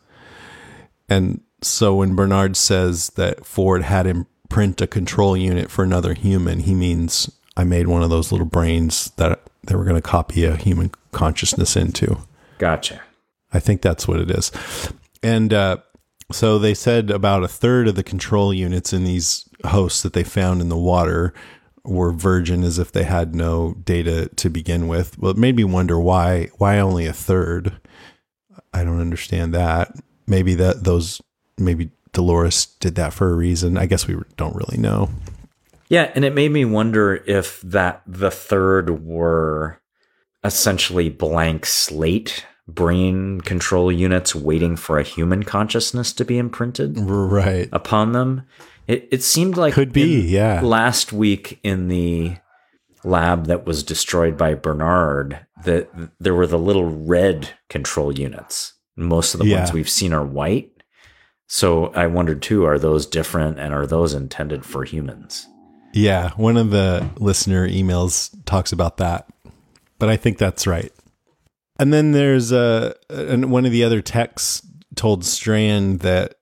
[1.08, 6.14] And so when Bernard says that Ford had him print a control unit for another
[6.14, 10.02] human, he means I made one of those little brains that they were going to
[10.02, 12.18] copy a human consciousness into.
[12.58, 13.02] Gotcha.
[13.54, 14.52] I think that's what it is.
[15.24, 15.78] And uh,
[16.32, 20.24] so they said about a third of the control units in these hosts that they
[20.24, 21.34] found in the water
[21.86, 25.18] were virgin as if they had no data to begin with.
[25.20, 27.74] Well, it made me wonder why why only a third.
[28.74, 29.94] I don't understand that.
[30.28, 31.22] Maybe that those
[31.58, 33.78] maybe Dolores did that for a reason.
[33.78, 35.10] I guess we don't really know.
[35.90, 39.80] Yeah, and it made me wonder if that the third were
[40.44, 47.70] essentially blank slate brain control units waiting for a human consciousness to be imprinted Right.
[47.72, 48.42] upon them.
[48.88, 50.62] It it seemed like Could be, yeah.
[50.62, 52.38] Last week in the
[53.04, 58.74] lab that was destroyed by Bernard, that there were the little red control units.
[58.96, 59.60] Most of the Yeah.
[59.60, 60.72] ones we've seen are white.
[61.48, 65.48] So I wondered too, are those different and are those intended for humans?
[65.94, 69.28] Yeah, one of the listener emails talks about that.
[70.00, 70.92] But I think that's right.
[71.80, 74.62] And then there's a and one of the other techs
[74.96, 76.36] told Strand that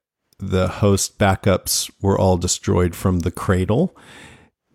[0.49, 3.95] the host backups were all destroyed from the cradle.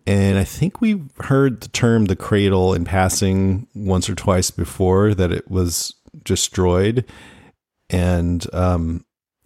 [0.07, 5.13] And I think we've heard the term the cradle in passing once or twice before
[5.13, 5.93] that it was
[6.23, 7.05] destroyed.
[7.91, 9.05] And um,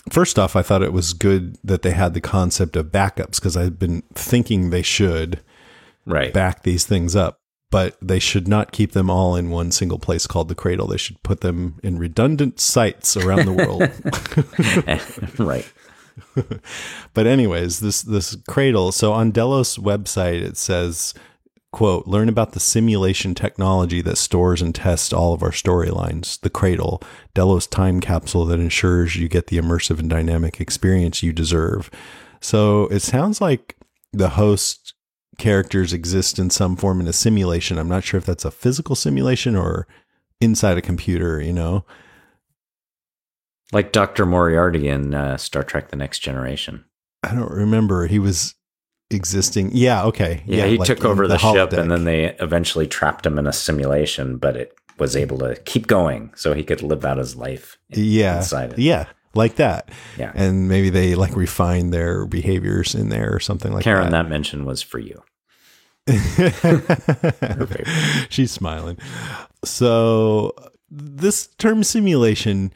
[0.09, 3.57] first off, I thought it was good that they had the concept of backups because
[3.57, 5.41] I've been thinking they should
[6.05, 6.33] Right.
[6.33, 7.39] back these things up,
[7.71, 10.87] but they should not keep them all in one single place called the cradle.
[10.87, 15.39] They should put them in redundant sites around the world.
[15.47, 15.71] right.
[17.13, 18.91] But anyways, this this cradle.
[18.91, 21.13] So on Delos website, it says,
[21.71, 26.39] "quote Learn about the simulation technology that stores and tests all of our storylines.
[26.41, 27.01] The cradle,
[27.33, 31.89] Delos time capsule that ensures you get the immersive and dynamic experience you deserve."
[32.41, 33.77] So it sounds like
[34.11, 34.93] the host
[35.37, 37.77] characters exist in some form in a simulation.
[37.77, 39.87] I'm not sure if that's a physical simulation or
[40.39, 41.41] inside a computer.
[41.41, 41.85] You know.
[43.73, 44.25] Like Dr.
[44.25, 46.85] Moriarty in uh, Star Trek The Next Generation.
[47.23, 48.07] I don't remember.
[48.07, 48.55] He was
[49.09, 49.71] existing.
[49.73, 50.43] Yeah, okay.
[50.45, 51.77] Yeah, he like took over the, ship holodeck.
[51.77, 55.87] and then they eventually trapped him in a simulation, but it was able to keep
[55.87, 58.79] going so he could live out his life yeah, inside it.
[58.79, 59.89] yeah, like that.
[60.17, 60.31] Yeah.
[60.35, 64.11] and maybe they like refine their behaviors in there or something like Karen, that.
[64.11, 65.23] Karen, that mention was for you.
[68.29, 68.97] She's smiling.
[69.63, 70.53] So
[70.91, 72.73] this term simulation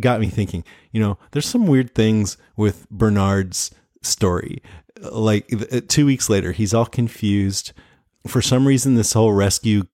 [0.00, 0.64] got me thinking.
[0.90, 3.70] You know, there's some weird things with Bernard's
[4.02, 4.62] story.
[5.00, 5.48] Like
[5.88, 7.72] two weeks later, he's all confused.
[8.26, 9.84] For some reason, this whole rescue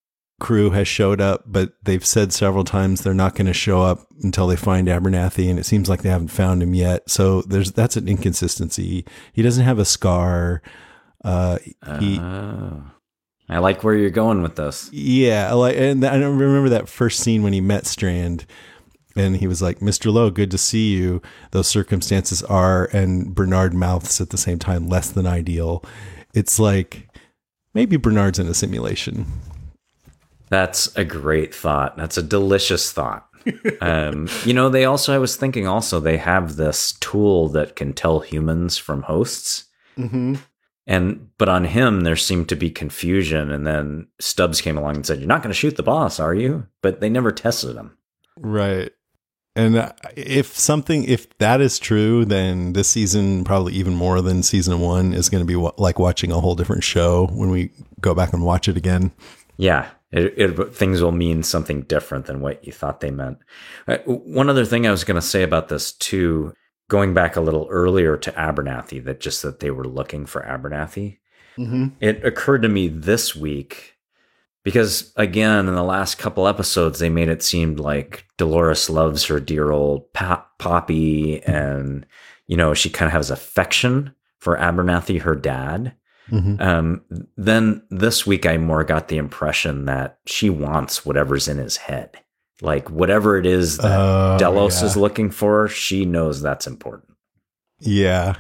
[0.41, 4.07] crew has showed up, but they've said several times they're not going to show up
[4.22, 7.09] until they find Abernathy, and it seems like they haven't found him yet.
[7.11, 9.05] So there's that's an inconsistency.
[9.32, 10.62] He doesn't have a scar.
[11.24, 11.59] Uh,
[11.99, 12.82] he, Oh.
[13.51, 14.91] I like where you're going with this.
[14.93, 18.45] yeah, like, and I don't remember that first scene when he met Strand,
[19.18, 20.12] and he was like, "Mr.
[20.12, 24.88] Lowe, good to see you." Those circumstances are, and Bernard mouths at the same time,
[24.88, 25.84] less than ideal.
[26.34, 27.08] It's like
[27.74, 29.26] maybe Bernard's in a simulation.
[30.50, 31.96] That's a great thought.
[31.96, 33.28] That's a delicious thought.
[33.80, 37.92] um, you know, they also, I was thinking also, they have this tool that can
[37.92, 39.64] tell humans from hosts.
[39.96, 40.36] Mm-hmm.
[40.86, 43.50] And, but on him, there seemed to be confusion.
[43.50, 46.34] And then Stubbs came along and said, You're not going to shoot the boss, are
[46.34, 46.66] you?
[46.82, 47.96] But they never tested him.
[48.38, 48.90] Right.
[49.57, 54.42] And uh, if something, if that is true, then this season, probably even more than
[54.42, 57.70] season one, is going to be wa- like watching a whole different show when we
[58.01, 59.11] go back and watch it again.
[59.57, 63.38] Yeah, it, it, things will mean something different than what you thought they meant.
[63.88, 66.55] Uh, one other thing I was going to say about this too,
[66.88, 71.18] going back a little earlier to Abernathy, that just that they were looking for Abernathy.
[71.59, 71.88] Mm-hmm.
[72.01, 73.97] It occurred to me this week
[74.68, 79.40] because again, in the last couple episodes, they made it seem like Dolores loves her
[79.40, 82.04] dear old Pop- Poppy, and
[82.48, 85.94] you know she kind of has affection for Abernathy, her dad.
[86.30, 86.60] Mm-hmm.
[86.60, 87.00] Um,
[87.38, 92.10] then this week, I more got the impression that she wants whatever's in his head.
[92.60, 94.88] Like whatever it is that Oh, Delos yeah.
[94.88, 97.14] is looking for, she knows that's important.
[97.80, 98.34] Yeah.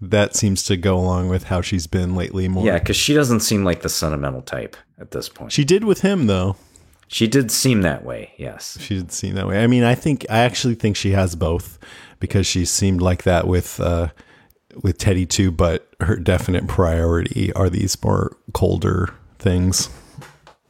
[0.00, 2.64] That seems to go along with how she's been lately more.
[2.64, 5.50] Yeah, because she doesn't seem like the sentimental type at this point.
[5.52, 6.56] She, did with him though.
[7.08, 8.78] She did seem that way, yes.
[8.80, 9.62] She did seem that way.
[9.62, 11.78] I mean, I think I actually think she has both
[12.20, 14.08] because she seemed like that with uh
[14.82, 19.88] with Teddy too, but her definite priority are these more colder things.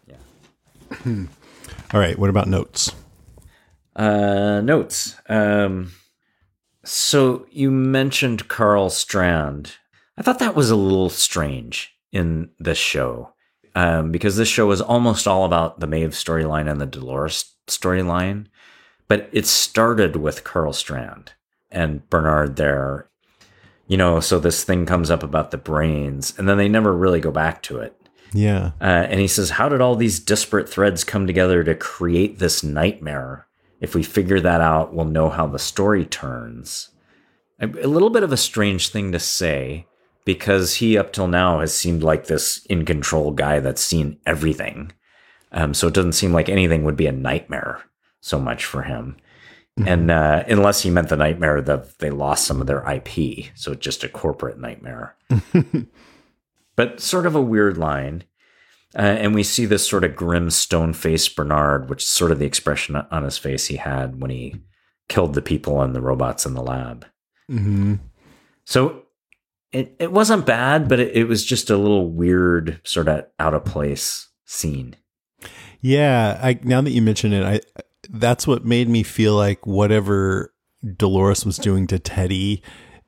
[0.06, 1.24] Yeah.
[1.92, 2.92] All right, what about notes?
[3.96, 5.16] Uh, notes.
[5.28, 5.92] Um,
[6.88, 9.76] so you mentioned Karl Strand.
[10.16, 13.32] I thought that was a little strange in this show
[13.74, 18.46] um, because this show is almost all about the Maeve storyline and the Dolores storyline,
[19.06, 21.32] but it started with Karl Strand
[21.70, 23.08] and Bernard there.
[23.86, 27.20] You know, so this thing comes up about the brains, and then they never really
[27.20, 27.98] go back to it.
[28.34, 28.72] Yeah.
[28.80, 32.62] Uh, and he says, How did all these disparate threads come together to create this
[32.62, 33.47] nightmare?
[33.80, 36.90] If we figure that out, we'll know how the story turns.
[37.60, 39.86] A, a little bit of a strange thing to say
[40.24, 44.92] because he, up till now, has seemed like this in control guy that's seen everything.
[45.52, 47.82] Um, so it doesn't seem like anything would be a nightmare
[48.20, 49.16] so much for him.
[49.86, 53.70] And uh, unless he meant the nightmare that they lost some of their IP, so
[53.70, 55.16] it's just a corporate nightmare
[56.78, 58.22] but sort of a weird line.
[58.96, 62.38] Uh, and we see this sort of grim, stone faced Bernard, which is sort of
[62.38, 64.56] the expression on his face he had when he
[65.08, 67.06] killed the people and the robots in the lab.
[67.48, 67.96] hmm
[68.64, 69.04] So
[69.72, 73.54] it, it wasn't bad, but it, it was just a little weird, sort of out
[73.54, 74.96] of place scene.
[75.80, 80.52] Yeah, I now that you mention it, I that's what made me feel like whatever
[80.96, 82.62] Dolores was doing to Teddy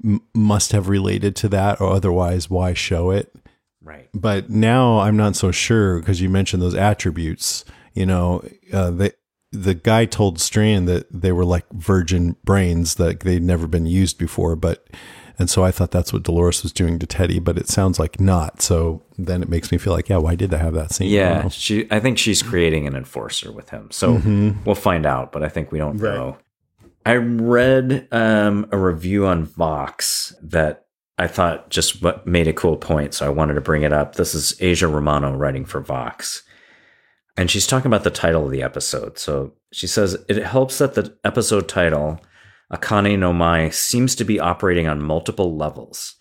[0.04, 3.34] m- must have related to that, or otherwise, why show it?
[3.82, 4.08] Right.
[4.14, 7.64] But now I'm not so sure because you mentioned those attributes.
[7.94, 9.14] You know, uh, the
[9.52, 14.16] the guy told Strand that they were like virgin brains that they'd never been used
[14.18, 14.86] before, but
[15.38, 18.20] and so I thought that's what Dolores was doing to Teddy, but it sounds like
[18.20, 18.60] not.
[18.60, 21.08] So then it makes me feel like, yeah, why did they have that scene?
[21.08, 21.48] Yeah, know.
[21.48, 21.86] she.
[21.90, 23.90] I think she's creating an enforcer with him.
[23.90, 24.20] So
[24.66, 26.14] we'll find out, but I think we don't Right.
[26.14, 26.36] know.
[27.06, 30.84] I read um, a review on Vox that
[31.20, 34.14] I thought just what made a cool point, so I wanted to bring it up.
[34.14, 36.42] This is Aja Romano writing for Vox,
[37.36, 39.18] and she's talking about the title of the episode.
[39.18, 42.20] So she says it helps that the episode title,
[42.72, 46.14] Akane no Mai, seems to be operating on multiple levels.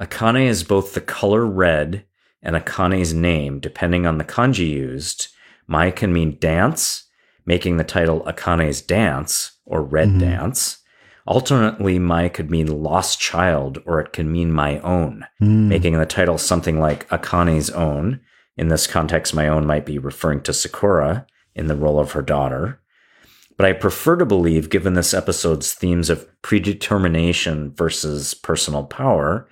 [0.00, 2.04] Akane is both the color red
[2.40, 5.26] and Akane's name, depending on the kanji used.
[5.66, 7.02] Mai can mean dance,
[7.46, 10.20] making the title Akane's Dance or Red mm-hmm.
[10.20, 10.79] Dance.
[11.26, 15.68] Alternately, Mai could mean lost child or it can mean my own, hmm.
[15.68, 18.20] making the title something like Akane's own.
[18.56, 22.22] In this context, my own might be referring to Sakura in the role of her
[22.22, 22.80] daughter.
[23.56, 29.48] But I prefer to believe, given this episode's themes of predetermination versus personal power,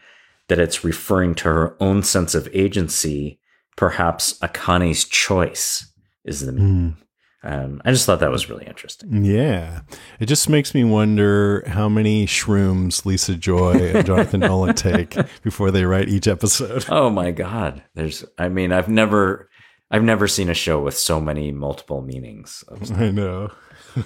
[0.48, 3.38] that it's referring to her own sense of agency.
[3.76, 5.92] Perhaps Akane's choice
[6.24, 6.92] is the meaning.
[6.96, 7.02] Hmm.
[7.42, 9.24] Um, I just thought that was really interesting.
[9.24, 9.82] Yeah.
[10.18, 15.70] It just makes me wonder how many shrooms Lisa Joy and Jonathan Nolan take before
[15.70, 16.86] they write each episode.
[16.88, 17.82] Oh my god!
[17.94, 19.48] There's, I mean, I've never,
[19.90, 22.64] I've never seen a show with so many multiple meanings.
[22.66, 23.52] Of I know.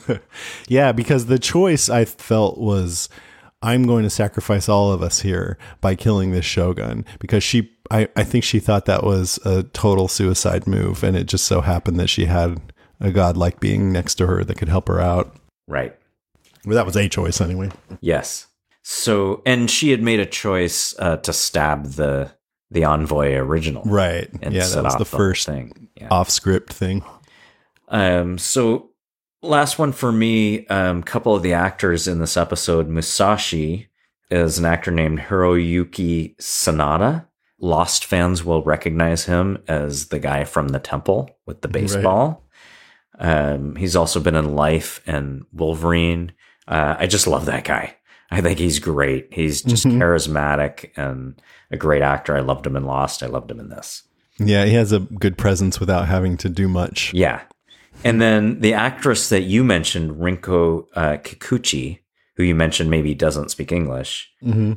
[0.68, 3.08] yeah, because the choice I felt was
[3.62, 8.08] I'm going to sacrifice all of us here by killing this shogun because she I,
[8.16, 12.00] I think she thought that was a total suicide move and it just so happened
[12.00, 12.71] that she had
[13.02, 15.36] a godlike being next to her that could help her out.
[15.68, 15.94] right?
[16.64, 17.70] Well, that was a choice anyway.
[18.00, 18.46] Yes.
[18.84, 22.32] So, and she had made a choice uh, to stab the
[22.70, 24.30] the envoy original, Right.
[24.40, 25.88] And yeah, set that was off the first thing.
[25.94, 26.08] Yeah.
[26.10, 27.04] off script thing.
[27.88, 28.90] Um, so
[29.42, 33.88] last one for me, um, a couple of the actors in this episode, Musashi
[34.30, 37.26] is an actor named Hiroyuki Sanada.
[37.58, 42.41] Lost fans will recognize him as the guy from the temple with the baseball.
[43.18, 46.32] Um, he's also been in Life and Wolverine.
[46.66, 47.96] Uh, I just love that guy.
[48.30, 49.28] I think he's great.
[49.32, 51.40] He's just charismatic and
[51.70, 52.36] a great actor.
[52.36, 53.22] I loved him in Lost.
[53.22, 54.04] I loved him in this.
[54.38, 57.12] Yeah, he has a good presence without having to do much.
[57.12, 57.42] Yeah.
[58.04, 61.98] And then the actress that you mentioned, Rinko uh, Kikuchi,
[62.36, 64.74] who you mentioned maybe doesn't speak English, hmm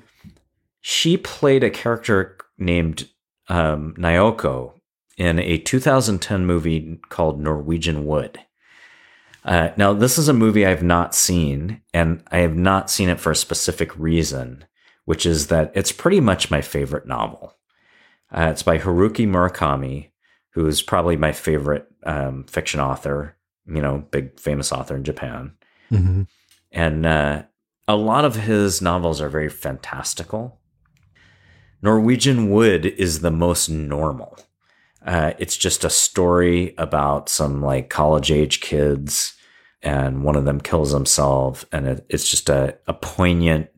[0.88, 3.10] she played a character named
[3.50, 4.74] um, Naoko
[5.18, 8.40] in a 2010 movie called Norwegian Wood.
[9.44, 13.20] Uh, now, this is a movie I've not seen, and I have not seen it
[13.20, 14.66] for a specific reason,
[15.06, 17.56] which is that it's pretty much my favorite novel.
[18.32, 20.10] Uh, it's by Haruki Murakami,
[20.52, 23.38] who is probably my favorite um, fiction author,
[23.68, 25.54] you know, big famous author in Japan.
[25.90, 26.24] hmm
[26.72, 27.44] And uh,
[27.88, 30.60] a lot of his novels are very fantastical.
[31.82, 34.40] Norwegian Wood is the most normal.
[35.06, 39.36] Uh, it's just a story about some like college age kids,
[39.82, 41.64] and one of them kills himself.
[41.72, 43.70] And it, it's just a, a poignant,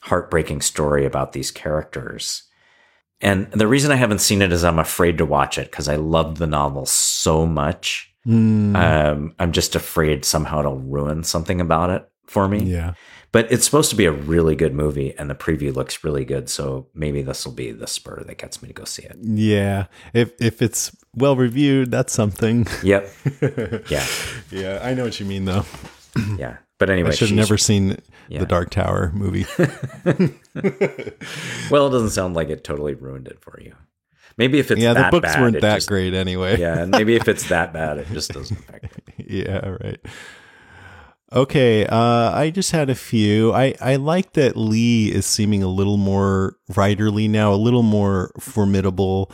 [0.00, 2.42] heartbreaking story about these characters.
[3.20, 5.96] And the reason I haven't seen it is I'm afraid to watch it because I
[5.96, 8.12] loved the novel so much.
[8.26, 12.64] Mm, Um, I'm just afraid somehow it'll ruin something about it for me.
[12.64, 12.94] yeah.
[13.36, 16.48] But it's supposed to be a really good movie, and the preview looks really good.
[16.48, 19.18] So maybe this will be the spur that gets me to go see it.
[19.20, 19.88] Yeah.
[20.14, 22.66] If if it's well reviewed, that's something.
[22.82, 23.12] Yep.
[23.90, 24.06] yeah.
[24.50, 25.66] yeah, I know what you mean though.
[26.38, 26.56] Yeah.
[26.78, 27.98] But anyway, I should have never seen
[28.30, 28.38] Yeah.
[28.40, 29.44] the Dark Tower movie.
[31.70, 33.74] Well, it doesn't sound like it totally ruined it for you.
[34.38, 36.58] Maybe if it's yeah, the books bad, weren't that just- great anyway.
[36.58, 40.00] Yeah, and maybe if it's that bad, it just doesn't affect yeah, right.
[41.32, 43.52] Okay, uh, I just had a few.
[43.52, 48.30] I, I like that Lee is seeming a little more writerly now, a little more
[48.38, 49.30] formidable.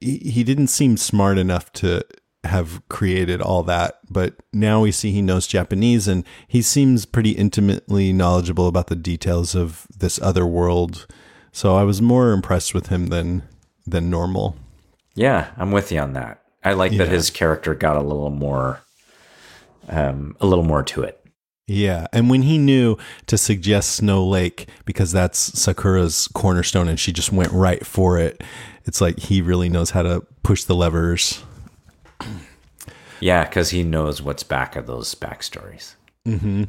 [0.00, 2.04] He, he didn't seem smart enough to
[2.44, 7.30] have created all that, but now we see he knows Japanese and he seems pretty
[7.30, 11.06] intimately knowledgeable about the details of this other world.
[11.52, 13.42] So I was more impressed with him than
[13.86, 14.56] than normal.
[15.14, 16.42] Yeah, I'm with you on that.
[16.64, 18.80] I like that his character got a little more,
[19.88, 21.18] um, a little more to it.
[21.68, 27.12] Yeah, and when he knew to suggest Snow Lake because that's Sakura's cornerstone and she
[27.12, 28.42] just went right for it,
[28.84, 31.42] it's like he really knows how to push the levers.
[33.20, 35.94] Yeah, because he knows what's back of those backstories.
[36.26, 36.64] Hmm.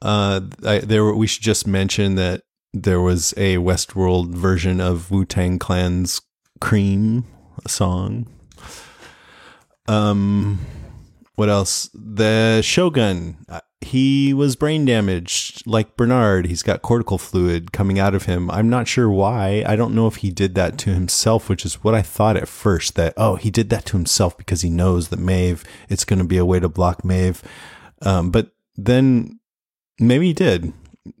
[0.00, 5.10] Uh, I, there were, we should just mention that there was a Westworld version of
[5.10, 6.20] Wu Tang Clan's
[6.60, 7.24] "Cream"
[7.66, 8.26] song.
[9.88, 10.60] Um,
[11.36, 11.88] what else?
[11.94, 13.36] The Shogun.
[13.48, 16.46] uh, He was brain damaged, like Bernard.
[16.46, 18.50] He's got cortical fluid coming out of him.
[18.50, 19.62] I'm not sure why.
[19.66, 22.48] I don't know if he did that to himself, which is what I thought at
[22.48, 22.96] first.
[22.96, 25.62] That oh, he did that to himself because he knows that Maeve.
[25.88, 27.42] It's going to be a way to block Maeve.
[28.02, 29.38] Um, but then
[30.00, 30.72] maybe he did.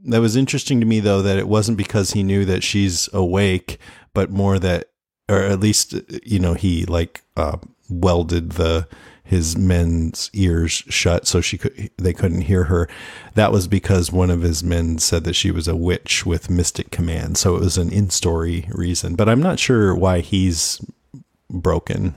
[0.04, 3.78] That was interesting to me though that it wasn't because he knew that she's awake,
[4.14, 4.88] but more that,
[5.28, 5.94] or at least
[6.24, 7.58] you know he like uh,
[7.88, 8.88] welded the
[9.26, 12.88] his men's ears shut so she could they couldn't hear her.
[13.34, 16.90] That was because one of his men said that she was a witch with mystic
[16.90, 17.36] command.
[17.36, 20.80] So it was an in story reason, but I'm not sure why he's
[21.50, 22.14] broken.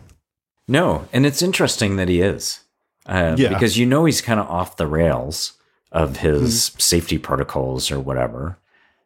[0.67, 2.59] No, and it's interesting that he is.
[3.05, 3.49] Uh, Yeah.
[3.49, 5.53] Because you know he's kind of off the rails
[5.91, 8.59] of his safety protocols or whatever.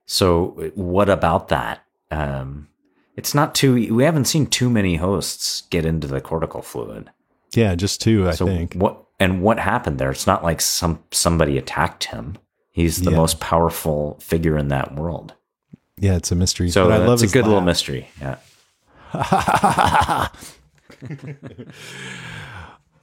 [0.05, 1.85] So, what about that?
[2.11, 2.67] Um,
[3.15, 7.09] it's not too, we haven't seen too many hosts get into the cortical fluid.
[7.55, 8.73] Yeah, just two, I So, think.
[8.75, 10.11] what, and what happened there?
[10.11, 12.37] It's not like some somebody attacked him.
[12.71, 13.17] He's the Yeah.
[13.17, 15.33] most powerful figure in that world.
[15.97, 16.69] Yeah, it's a mystery.
[16.71, 18.09] So, but I that's love a his good little mystery.
[18.19, 18.37] Yeah.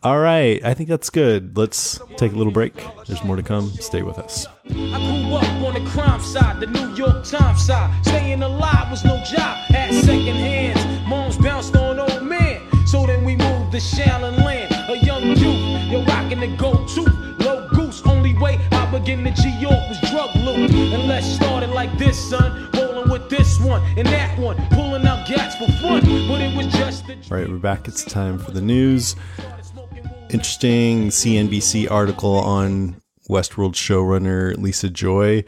[0.03, 1.59] All right, I think that's good.
[1.59, 2.73] Let's take a little break.
[3.07, 3.69] There's more to come.
[3.73, 4.47] Stay with us.
[4.67, 7.93] I grew up on the crime side, the New York Times side.
[8.07, 11.07] Staying alive was no job, had second hands.
[11.07, 12.63] Moms bounced on old man.
[12.87, 14.40] So then we moved to Shallon Land.
[14.40, 14.40] A young
[16.41, 17.45] youth, you're the go to.
[17.45, 20.71] Low goose, only way I begin to G York was drug loot.
[20.71, 22.71] And let's start it like this, son.
[22.75, 24.57] Rolling with this one and that one.
[24.71, 26.01] Pulling out gats for fun.
[26.01, 27.89] But it was just a All right, we're back.
[27.89, 29.17] It's time for the news.
[30.31, 35.45] Interesting CNBC article on Westworld showrunner Lisa Joy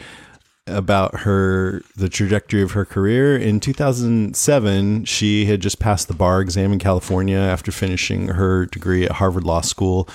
[0.69, 3.37] about her the trajectory of her career.
[3.37, 9.05] In 2007, she had just passed the bar exam in California after finishing her degree
[9.05, 10.09] at Harvard Law School,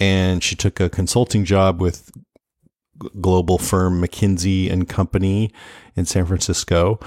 [0.00, 2.10] and she took a consulting job with
[3.20, 5.52] global firm McKinsey and Company
[5.94, 6.98] in San Francisco.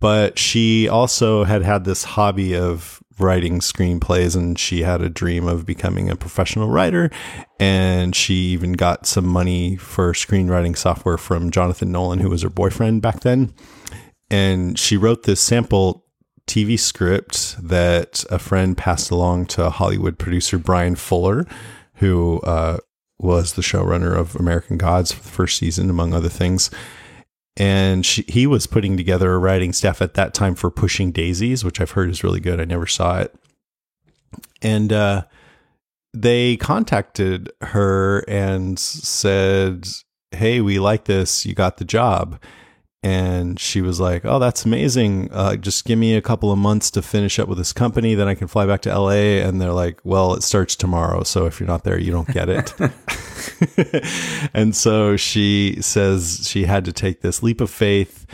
[0.00, 5.48] But she also had had this hobby of writing screenplays and she had a dream
[5.48, 7.10] of becoming a professional writer.
[7.58, 12.50] And she even got some money for screenwriting software from Jonathan Nolan, who was her
[12.50, 13.52] boyfriend back then.
[14.30, 16.04] And she wrote this sample
[16.46, 21.46] TV script that a friend passed along to Hollywood producer Bryan Fuller,
[21.98, 22.78] who uh,
[23.18, 26.70] was the showrunner of American Gods for the first season, among other things.
[27.56, 31.64] And she, he was putting together a writing staff at that time for Pushing Daisies,
[31.64, 32.60] which I've heard is really good.
[32.60, 33.34] I never saw it.
[34.62, 35.24] And uh,
[36.14, 39.88] they contacted her and said,
[40.30, 41.44] Hey, we like this.
[41.44, 42.40] You got the job.
[43.02, 45.30] And she was like, Oh, that's amazing.
[45.32, 48.14] Uh, just give me a couple of months to finish up with this company.
[48.14, 49.40] Then I can fly back to LA.
[49.46, 51.22] And they're like, Well, it starts tomorrow.
[51.22, 52.74] So if you're not there, you don't get it.
[54.54, 58.26] and so she says she had to take this leap of faith,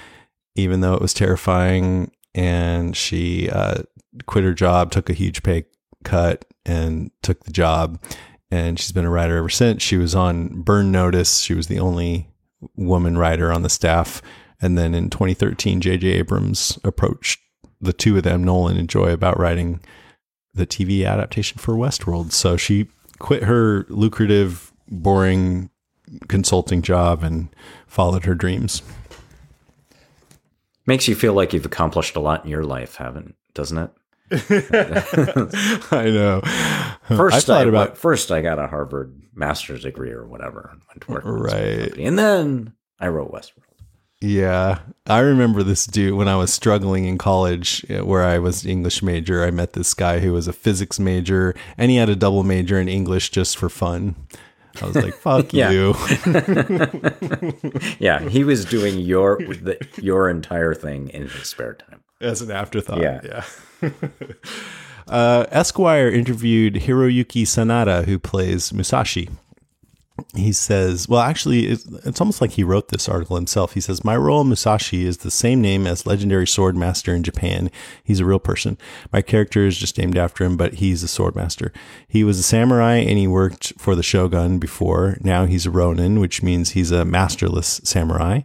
[0.54, 2.10] even though it was terrifying.
[2.34, 3.82] And she uh,
[4.26, 5.64] quit her job, took a huge pay
[6.04, 8.02] cut, and took the job.
[8.50, 9.82] And she's been a writer ever since.
[9.82, 11.40] She was on Burn Notice.
[11.40, 12.28] She was the only
[12.76, 14.22] woman writer on the staff.
[14.64, 16.08] And then in 2013, J.J.
[16.08, 17.38] Abrams approached
[17.82, 19.80] the two of them, Nolan and Joy, about writing
[20.54, 22.32] the TV adaptation for Westworld.
[22.32, 22.88] So she
[23.18, 25.68] quit her lucrative, boring
[26.28, 27.48] consulting job and
[27.86, 28.80] followed her dreams.
[30.86, 33.90] Makes you feel like you've accomplished a lot in your life, haven't doesn't it?
[35.90, 36.40] I know.
[37.14, 40.80] First, I thought I, about first I got a Harvard master's degree or whatever, and
[40.88, 41.94] went to work Right.
[41.98, 43.63] and then I wrote Westworld.
[44.24, 48.64] Yeah, I remember this dude when I was struggling in college, uh, where I was
[48.64, 49.44] English major.
[49.44, 52.80] I met this guy who was a physics major, and he had a double major
[52.80, 54.14] in English just for fun.
[54.80, 55.94] I was like, "Fuck you!"
[57.98, 62.00] Yeah, he was doing your the, your entire thing in his spare time.
[62.22, 63.02] as an afterthought.
[63.02, 63.44] Yeah.
[63.82, 63.90] yeah.
[65.06, 69.28] uh, Esquire interviewed Hiroyuki Sanada, who plays Musashi.
[70.36, 73.74] He says, well, actually, it's, it's almost like he wrote this article himself.
[73.74, 77.68] He says, My role Musashi is the same name as legendary sword master in Japan.
[78.04, 78.78] He's a real person.
[79.12, 81.72] My character is just named after him, but he's a sword master.
[82.06, 85.18] He was a samurai and he worked for the shogun before.
[85.20, 88.42] Now he's a ronin, which means he's a masterless samurai.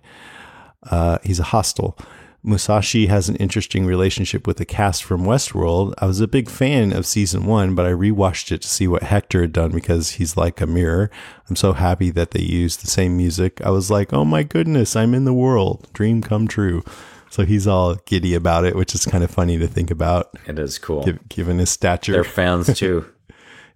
[0.89, 1.95] Uh, he's a hostile.
[2.41, 5.93] Musashi has an interesting relationship with the cast from Westworld.
[5.97, 9.03] I was a big fan of season one, but I rewatched it to see what
[9.03, 11.11] Hector had done because he's like a mirror.
[11.49, 13.59] I'm so happy that they used the same music.
[13.61, 15.87] I was like, oh my goodness, I'm in the world.
[15.93, 16.81] Dream come true.
[17.29, 20.57] So he's all giddy about it, which is kind of funny to think about, It
[20.57, 21.05] is cool.
[21.27, 22.13] given his stature.
[22.13, 23.05] They're fans too.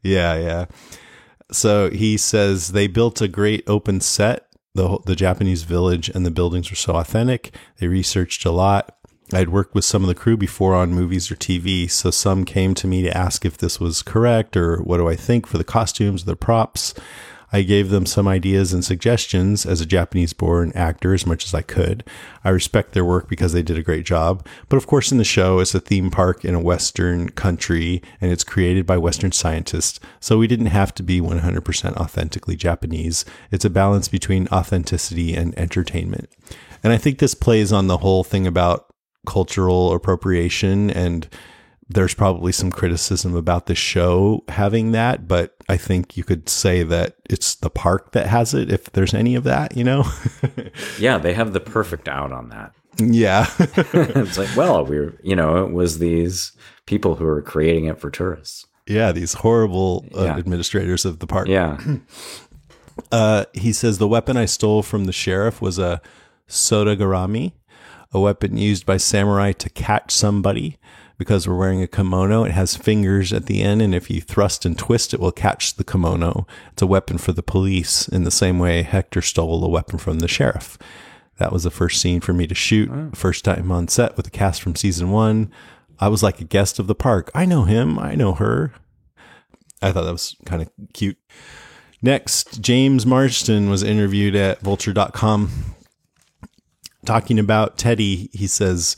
[0.02, 0.65] Yeah, yeah.
[1.52, 4.48] So he says they built a great open set.
[4.76, 7.56] The the Japanese village and the buildings were so authentic.
[7.78, 8.95] They researched a lot.
[9.32, 12.74] I'd worked with some of the crew before on movies or TV, so some came
[12.76, 15.64] to me to ask if this was correct or what do I think for the
[15.64, 16.94] costumes, the props.
[17.53, 21.53] I gave them some ideas and suggestions as a Japanese born actor as much as
[21.53, 22.03] I could.
[22.43, 24.45] I respect their work because they did a great job.
[24.69, 28.31] But of course, in the show, it's a theme park in a Western country and
[28.31, 29.99] it's created by Western scientists.
[30.19, 33.23] So we didn't have to be 100% authentically Japanese.
[33.51, 36.30] It's a balance between authenticity and entertainment.
[36.84, 38.88] And I think this plays on the whole thing about
[39.27, 41.30] cultural appropriation and
[41.94, 46.84] there's probably some criticism about the show having that, but I think you could say
[46.84, 50.03] that it's the park that has it, if there's any of that, you know?
[50.99, 52.74] Yeah, they have the perfect out on that.
[52.99, 53.48] yeah.
[53.60, 56.52] it's like, well, we're, you know, it was these
[56.86, 58.65] people who were creating it for tourists.
[58.88, 60.38] yeah, these horrible uh, Yeah.
[60.38, 61.48] administrators of the park.
[61.48, 61.78] Yeah.
[63.11, 65.99] Uh, he says the weapon I stole from the sheriff was a
[66.48, 67.53] sodagarami,
[68.11, 70.78] a weapon used by samurai to catch somebody.
[71.18, 74.65] Because we're wearing a kimono, it has fingers at the end, and if you thrust
[74.65, 76.48] and twist, it will catch the kimono.
[76.72, 80.19] It's a weapon for the police, in the same way Hector stole a weapon from
[80.19, 80.77] the sheriff.
[81.38, 83.15] That was the first scene for me to shoot.
[83.15, 85.52] First time on set with the cast from season one.
[85.99, 87.31] I was like a guest of the park.
[87.34, 87.99] I know him.
[87.99, 88.73] I know her.
[89.81, 91.18] I thought that was kind of cute.
[92.02, 95.49] Next, James Marsden was interviewed at vulture.com
[97.06, 98.30] talking about Teddy.
[98.34, 98.95] He says,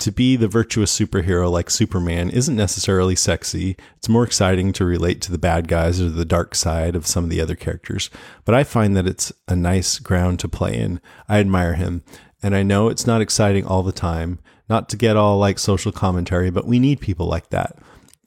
[0.00, 3.76] to be the virtuous superhero like Superman isn't necessarily sexy.
[3.96, 7.24] It's more exciting to relate to the bad guys or the dark side of some
[7.24, 8.10] of the other characters.
[8.44, 11.00] But I find that it's a nice ground to play in.
[11.28, 12.02] I admire him.
[12.42, 15.92] And I know it's not exciting all the time, not to get all like social
[15.92, 17.76] commentary, but we need people like that.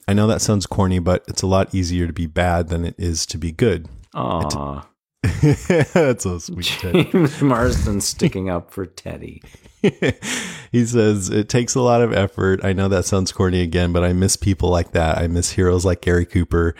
[0.06, 2.94] I know that sounds corny, but it's a lot easier to be bad than it
[2.98, 3.88] is to be good.
[4.14, 4.86] Aw.
[5.42, 6.66] That's so sweet.
[6.66, 7.04] Teddy.
[7.04, 9.42] James Marsden sticking up for Teddy.
[10.72, 12.64] he says it takes a lot of effort.
[12.64, 15.18] I know that sounds corny again, but I miss people like that.
[15.18, 16.74] I miss heroes like Gary Cooper,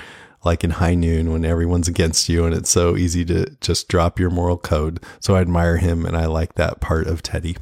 [0.45, 4.19] like in High Noon when everyone's against you and it's so easy to just drop
[4.19, 5.03] your moral code.
[5.21, 7.57] So I admire him and I like that part of Teddy.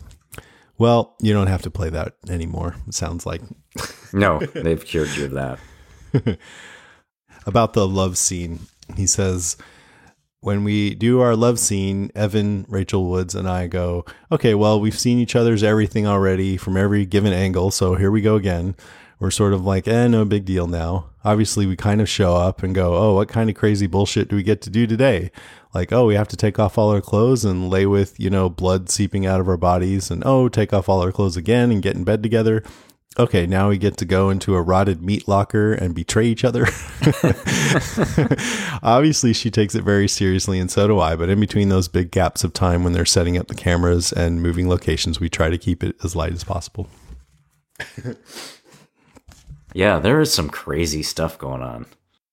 [0.78, 2.77] Well, you don't have to play that anymore.
[2.89, 3.43] It sounds like
[4.12, 5.59] No, they've cured you of that.
[7.47, 8.60] about the love scene.
[8.97, 9.56] He says,
[10.43, 14.98] when we do our love scene, Evan, Rachel Woods, and I go, okay, well, we've
[14.98, 17.70] seen each other's everything already from every given angle.
[17.70, 18.74] So here we go again.
[19.20, 21.10] We're sort of like, eh, no big deal now.
[21.24, 24.35] Obviously, we kind of show up and go, oh, what kind of crazy bullshit do
[24.35, 25.31] we get to do today?
[25.73, 28.51] Like, oh, we have to take off all our clothes and lay with, you know,
[28.51, 30.10] blood seeping out of our bodies.
[30.10, 32.64] And oh, take off all our clothes again and get in bed together
[33.18, 36.66] okay, now we get to go into a rotted meat locker and betray each other.
[38.82, 41.16] Obviously, she takes it very seriously, and so do I.
[41.16, 44.43] But in between those big gaps of time when they're setting up the cameras and
[44.43, 46.89] moving locations, we try to keep it as light as possible.
[49.74, 51.86] Yeah, there is some crazy stuff going on.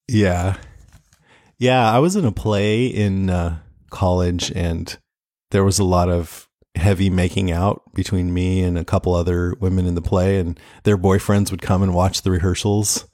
[0.07, 0.57] Yeah.
[1.57, 4.97] Yeah, I was in a play in uh, college, and
[5.51, 9.85] there was a lot of heavy making out between me and a couple other women
[9.85, 13.05] in the play, and their boyfriends would come and watch the rehearsals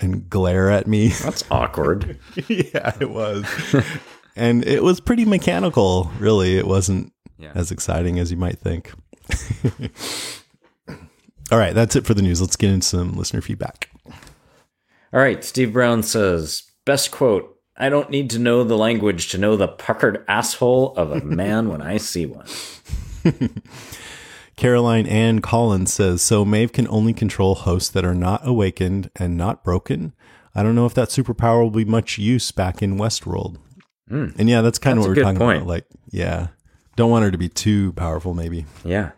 [0.00, 1.08] and glare at me.
[1.22, 2.18] That's awkward.
[2.48, 3.46] yeah, it was.
[4.36, 6.58] and it was pretty mechanical, really.
[6.58, 7.52] It wasn't Yeah.
[7.54, 8.92] as exciting as you might think.
[11.52, 12.40] All right, that's it for the news.
[12.40, 13.88] Let's get into some listener feedback.
[15.12, 19.38] All right, Steve Brown says, best quote, I don't need to know the language to
[19.38, 22.46] know the puckered asshole of a man when I see one.
[24.56, 29.36] Caroline Ann Collins says, So Maeve can only control hosts that are not awakened and
[29.36, 30.14] not broken.
[30.54, 33.58] I don't know if that superpower will be much use back in Westworld.
[34.08, 34.28] Hmm.
[34.38, 34.96] And yeah, that's kind.
[34.96, 35.58] That's of what we're talking point.
[35.58, 35.68] about.
[35.68, 36.48] Like, yeah,
[36.96, 38.64] don't want her to be too powerful, maybe.
[38.84, 39.10] Yeah.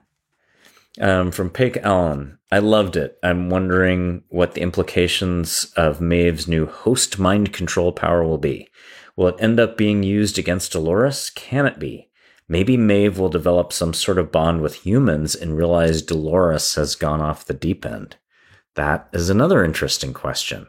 [1.00, 3.18] Um, from Pig Allen, I loved it.
[3.22, 8.68] I'm wondering what the implications of Maeve's new host mind control power will be.
[9.16, 11.30] Will it end up being used against Dolores?
[11.30, 12.08] Can it be?
[12.48, 17.20] Maybe Maeve will develop some sort of bond with humans and realize Dolores has gone
[17.20, 18.16] off the deep end.
[18.74, 20.66] That is another interesting question.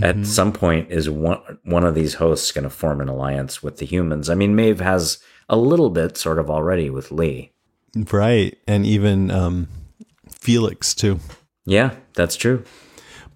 [0.00, 3.76] At some point, is one one of these hosts going to form an alliance with
[3.76, 4.30] the humans?
[4.30, 5.18] I mean, Maeve has
[5.50, 7.51] a little bit, sort of already, with Lee.
[7.94, 8.56] Right.
[8.66, 9.68] And even um,
[10.30, 11.20] Felix, too.
[11.64, 12.64] Yeah, that's true.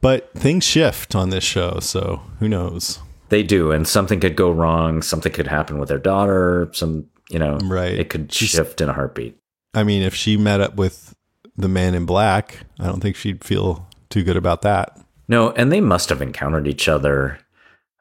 [0.01, 2.99] But things shift on this show, so who knows?
[3.29, 5.03] They do, and something could go wrong.
[5.03, 6.69] Something could happen with their daughter.
[6.73, 7.99] Some, you know, Right.
[7.99, 9.37] It could She's- shift in a heartbeat.
[9.75, 11.15] I mean, if she met up with
[11.57, 14.97] the man in black, I don't think she'd feel too good about that.
[15.29, 17.39] No, and they must have encountered each other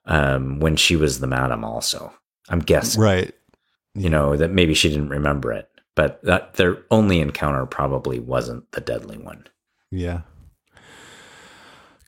[0.06, 1.64] um, when she was the madam.
[1.66, 2.14] Also,
[2.50, 3.02] I'm guessing.
[3.02, 3.34] Right.
[3.96, 8.72] You know that maybe she didn't remember it, but that their only encounter probably wasn't
[8.72, 9.48] the deadly one.
[9.92, 10.22] Yeah.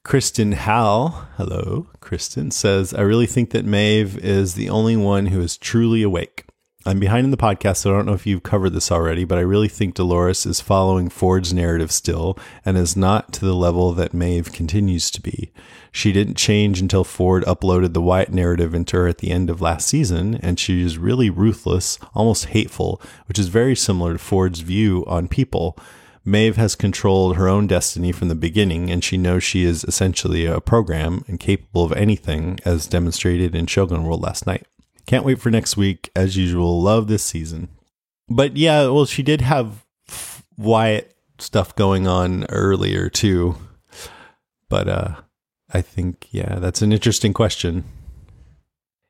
[0.04, 5.42] Kristen Hal, hello, Kristen says, I really think that Maeve is the only one who
[5.42, 6.46] is truly awake.
[6.88, 9.38] I'm behind in the podcast, so I don't know if you've covered this already, but
[9.38, 13.92] I really think Dolores is following Ford's narrative still and is not to the level
[13.92, 15.52] that Maeve continues to be.
[15.92, 19.60] She didn't change until Ford uploaded the Wyatt narrative into her at the end of
[19.60, 24.62] last season, and she is really ruthless, almost hateful, which is very similar to Ford's
[24.62, 25.78] view on people.
[26.24, 30.46] Maeve has controlled her own destiny from the beginning, and she knows she is essentially
[30.46, 34.66] a program and capable of anything, as demonstrated in Shogun World last night.
[35.08, 36.12] Can't wait for next week.
[36.16, 37.70] As usual, love this season.
[38.30, 39.84] But yeah, well, she did have
[40.58, 43.56] Wyatt stuff going on earlier too.
[44.70, 45.16] But uh
[45.74, 47.84] I think yeah, that's an interesting question.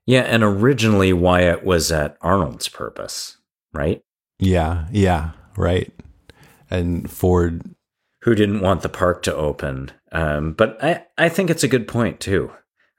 [0.06, 3.38] Yeah, and originally Wyatt was at Arnold's purpose,
[3.74, 4.02] right?
[4.40, 5.92] Yeah, yeah, right.
[6.70, 7.62] And Ford
[8.22, 9.92] Who didn't want the park to open.
[10.14, 12.52] Um, but I, I think it's a good point, too.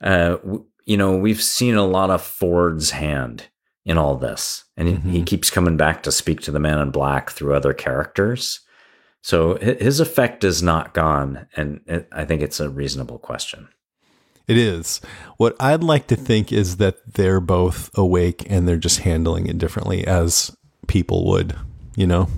[0.03, 3.48] Uh, w- you know, we've seen a lot of Ford's hand
[3.85, 5.24] in all this, and he- he mm-hmm.
[5.24, 8.60] keeps coming back to speak to the man in black through other characters.
[9.23, 13.69] So his effect is not gone, and it, I think it's a reasonable question.
[14.47, 15.02] It is.
[15.36, 19.59] What I'd like to think is that they're both awake and they're just handling it
[19.59, 20.56] differently as
[20.86, 21.55] people would,
[21.97, 22.28] you know?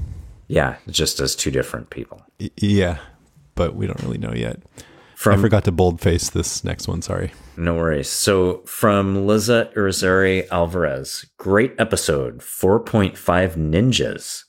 [0.49, 2.21] Yeah, just as two different people.
[2.41, 2.99] Y- yeah,
[3.55, 4.61] but we don't really know yet.
[5.21, 7.35] From I forgot to boldface this next one, sorry.
[7.55, 8.09] No worries.
[8.09, 13.19] So from Liza Irizarry Alvarez, great episode, 4.5
[13.55, 14.45] ninjas.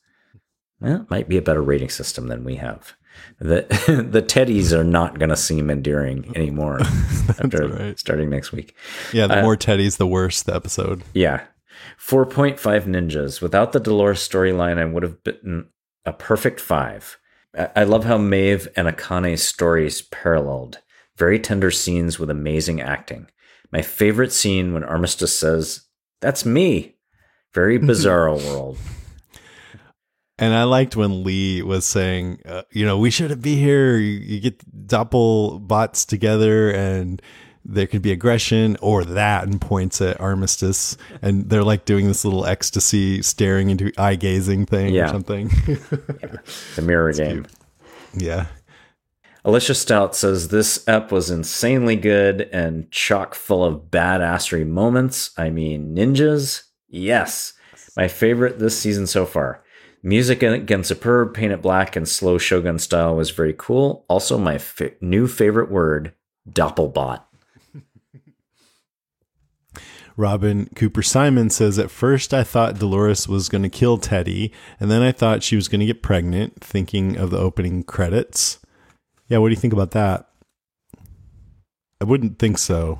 [0.79, 2.93] Well, might be a better rating system than we have.
[3.37, 3.65] The
[4.09, 6.79] the teddies are not going to seem endearing anymore
[7.27, 7.99] after right.
[7.99, 8.73] starting next week.
[9.11, 11.03] Yeah, the uh, more teddies, the worse the episode.
[11.13, 11.47] Yeah.
[11.99, 13.41] 4.5 ninjas.
[13.41, 15.67] Without the Dolores storyline, I would have bitten
[16.05, 17.17] a perfect five.
[17.57, 20.79] I I love how Maeve and Akane's stories paralleled.
[21.17, 23.27] Very tender scenes with amazing acting.
[23.71, 25.87] My favorite scene when Armistice says,
[26.19, 26.95] That's me.
[27.53, 28.77] Very bizarre world.
[30.41, 33.97] And I liked when Lee was saying, uh, you know, we shouldn't be here.
[33.97, 37.21] You, you get doppel bots together and
[37.63, 40.97] there could be aggression or that and points at Armistice.
[41.21, 45.05] And they're like doing this little ecstasy staring into eye gazing thing Yeah.
[45.05, 45.49] or something.
[46.75, 47.45] The mirror game.
[48.15, 48.47] yeah.
[49.43, 55.31] Alicia Stout says this ep was insanely good and chock full of badassery moments.
[55.37, 56.63] I mean, ninjas?
[56.89, 57.53] Yes.
[57.97, 59.63] My favorite this season so far.
[60.03, 64.05] Music again superb, paint it black and slow shogun style was very cool.
[64.07, 66.13] Also, my fa- new favorite word,
[66.49, 67.21] doppelbot.
[70.17, 74.91] Robin Cooper Simon says, At first, I thought Dolores was going to kill Teddy, and
[74.91, 78.59] then I thought she was going to get pregnant, thinking of the opening credits.
[79.27, 80.27] Yeah, what do you think about that?
[81.99, 82.99] I wouldn't think so.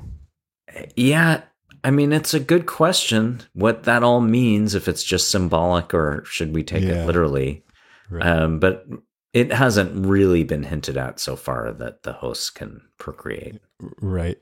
[0.96, 1.42] Yeah,
[1.84, 6.22] I mean, it's a good question what that all means, if it's just symbolic or
[6.24, 7.02] should we take Yeah.
[7.02, 7.64] it literally.
[8.08, 8.26] Right.
[8.26, 8.86] Um, but
[9.32, 13.60] it hasn't really been hinted at so far that the hosts can procreate.
[14.00, 14.38] Right.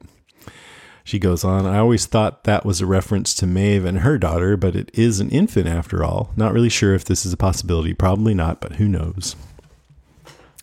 [1.11, 4.57] She goes on, I always thought that was a reference to Maeve and her daughter,
[4.57, 6.31] but it is an infant after all.
[6.37, 7.95] Not really sure if this is a possibility.
[7.95, 9.35] Probably not, but who knows?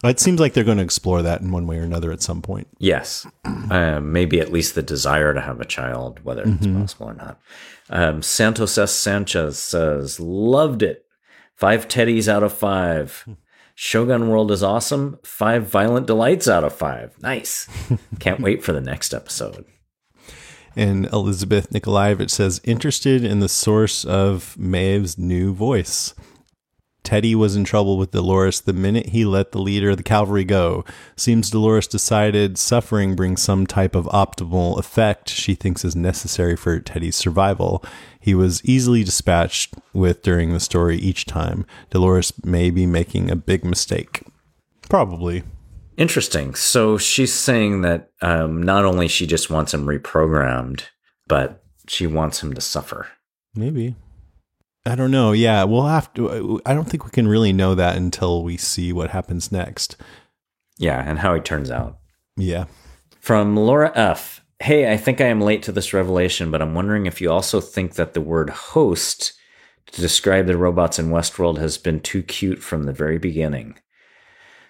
[0.06, 2.42] It seems like they're going to explore that in one way or another at some
[2.42, 2.70] point.
[2.78, 7.16] Yes, um, maybe at least the desire to have a child, whether it's possible or
[7.16, 7.42] not.
[7.90, 8.94] Um, Santos S.
[8.94, 11.06] Sanchez says, loved it.
[11.56, 13.28] Five teddies out of five.
[13.76, 15.20] Shogun World is awesome.
[15.24, 17.22] Five violent delights out of five.
[17.22, 17.68] Nice.
[18.20, 19.66] Can't wait for the next episode.
[20.78, 26.14] And Elizabeth Nikolaevich says, interested in the source of Maeve's new voice.
[27.02, 30.44] Teddy was in trouble with Dolores the minute he let the leader of the cavalry
[30.44, 30.86] go.
[31.16, 36.80] Seems Dolores decided suffering brings some type of optimal effect she thinks is necessary for
[36.80, 37.84] Teddy's survival.
[38.20, 41.66] He was easily dispatched with during the story each time.
[41.90, 44.22] Dolores may be making a big mistake.
[44.90, 45.42] Probably.
[45.98, 46.54] Interesting.
[46.54, 50.84] So she's saying that um, not only she just wants him reprogrammed,
[51.28, 53.08] but she wants him to suffer.
[53.56, 53.96] Maybe.
[54.86, 55.32] I don't know.
[55.34, 56.62] Yeah, we'll have to.
[56.66, 59.98] I don't think we can really know that until we see what happens next.
[60.78, 61.98] Yeah, and how he turns out.
[62.38, 62.66] Yeah.
[63.20, 64.42] From Laura F.
[64.60, 67.60] Hey, I think I am late to this revelation, but I'm wondering if you also
[67.60, 69.34] think that the word host
[69.92, 73.78] to describe the robots in Westworld has been too cute from the very beginning.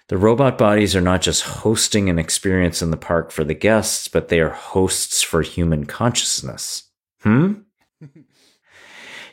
[0.08, 4.08] The robot bodies are not just hosting an experience in the park for the guests,
[4.08, 6.84] but they are hosts for human consciousness.
[7.20, 7.54] Hmm?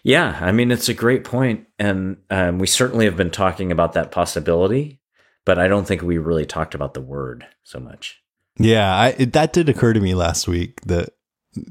[0.03, 3.93] yeah, I mean, it's a great point, And um, we certainly have been talking about
[3.93, 4.99] that possibility,
[5.45, 8.21] but I don't think we really talked about the word so much.
[8.57, 11.11] Yeah, I, it, that did occur to me last week that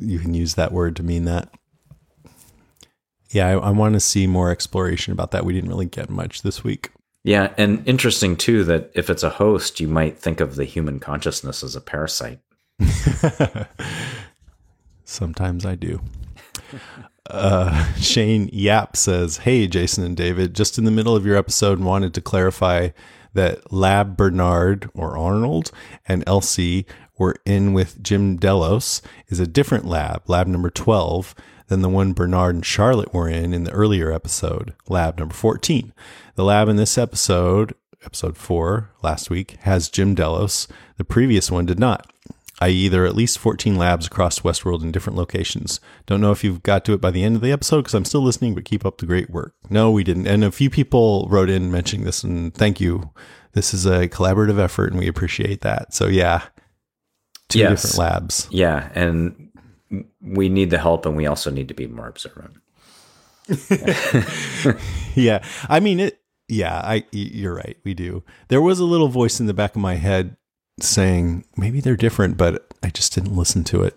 [0.01, 1.53] you can use that word to mean that.
[3.31, 5.45] Yeah, I, I want to see more exploration about that.
[5.45, 6.91] We didn't really get much this week.
[7.25, 11.01] Yeah, and interesting too that if it's a host, you might think of the human
[11.01, 12.41] consciousness as a parasite.
[15.05, 16.01] Sometimes I do.
[17.29, 21.81] Uh, Shane Yap says, Hey, Jason and David, just in the middle of your episode,
[21.81, 22.91] wanted to clarify
[23.33, 25.71] that Lab Bernard or Arnold
[26.07, 26.87] and Elsie
[27.19, 31.35] were in with Jim Delos is a different lab, lab number 12,
[31.69, 35.93] than the one Bernard and Charlotte were in in the earlier episode, lab number 14.
[36.35, 37.75] The lab in this episode,
[38.05, 40.69] episode 4, last week, has Jim Delos.
[40.97, 42.11] The previous one did not
[42.61, 45.81] i.e., there are at least 14 labs across Westworld in different locations.
[46.07, 48.05] Don't know if you've got to it by the end of the episode because I'm
[48.05, 49.55] still listening, but keep up the great work.
[49.71, 50.27] No, we didn't.
[50.27, 53.11] And a few people wrote in mentioning this, and thank you.
[53.53, 55.95] This is a collaborative effort, and we appreciate that.
[55.95, 56.43] So, yeah,
[57.49, 57.83] two yes.
[57.83, 58.49] different labs.
[58.51, 59.51] Yeah, and
[60.21, 62.57] we need the help, and we also need to be more observant.
[65.15, 66.21] yeah, I mean it.
[66.49, 67.77] Yeah, I you're right.
[67.85, 68.23] We do.
[68.49, 70.37] There was a little voice in the back of my head
[70.81, 73.95] saying maybe they're different, but I just didn't listen to it.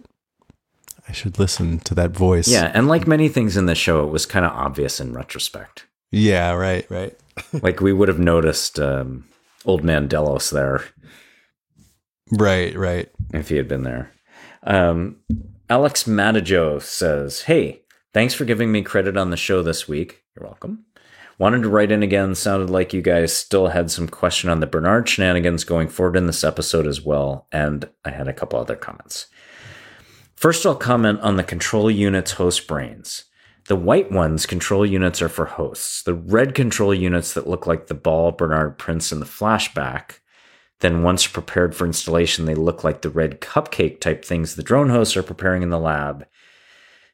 [1.07, 2.47] I should listen to that voice.
[2.47, 5.85] Yeah, and like many things in the show, it was kind of obvious in retrospect.
[6.11, 7.17] Yeah, right, right.
[7.61, 9.25] like we would have noticed um,
[9.65, 10.83] Old Man Delos there.
[12.31, 13.09] Right, right.
[13.33, 14.11] If he had been there.
[14.63, 15.17] Um,
[15.69, 17.81] Alex Matajo says, Hey,
[18.13, 20.23] thanks for giving me credit on the show this week.
[20.33, 20.85] You're welcome.
[21.39, 22.35] Wanted to write in again.
[22.35, 26.25] Sounded like you guys still had some question on the Bernard shenanigans going forward in
[26.25, 27.47] this episode as well.
[27.51, 29.27] And I had a couple other comments.
[30.35, 33.25] First, I'll comment on the control units host brains.
[33.67, 36.01] The white ones, control units, are for hosts.
[36.01, 40.19] The red control units that look like the ball Bernard prints in the flashback,
[40.79, 44.89] then once prepared for installation, they look like the red cupcake type things the drone
[44.89, 46.25] hosts are preparing in the lab.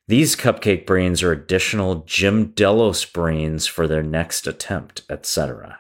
[0.08, 5.80] These cupcake brains are additional Jim Delos brains for their next attempt, etc.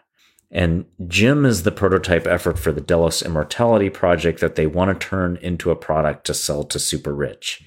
[0.49, 5.07] And Jim is the prototype effort for the Delos Immortality project that they want to
[5.07, 7.65] turn into a product to sell to super rich.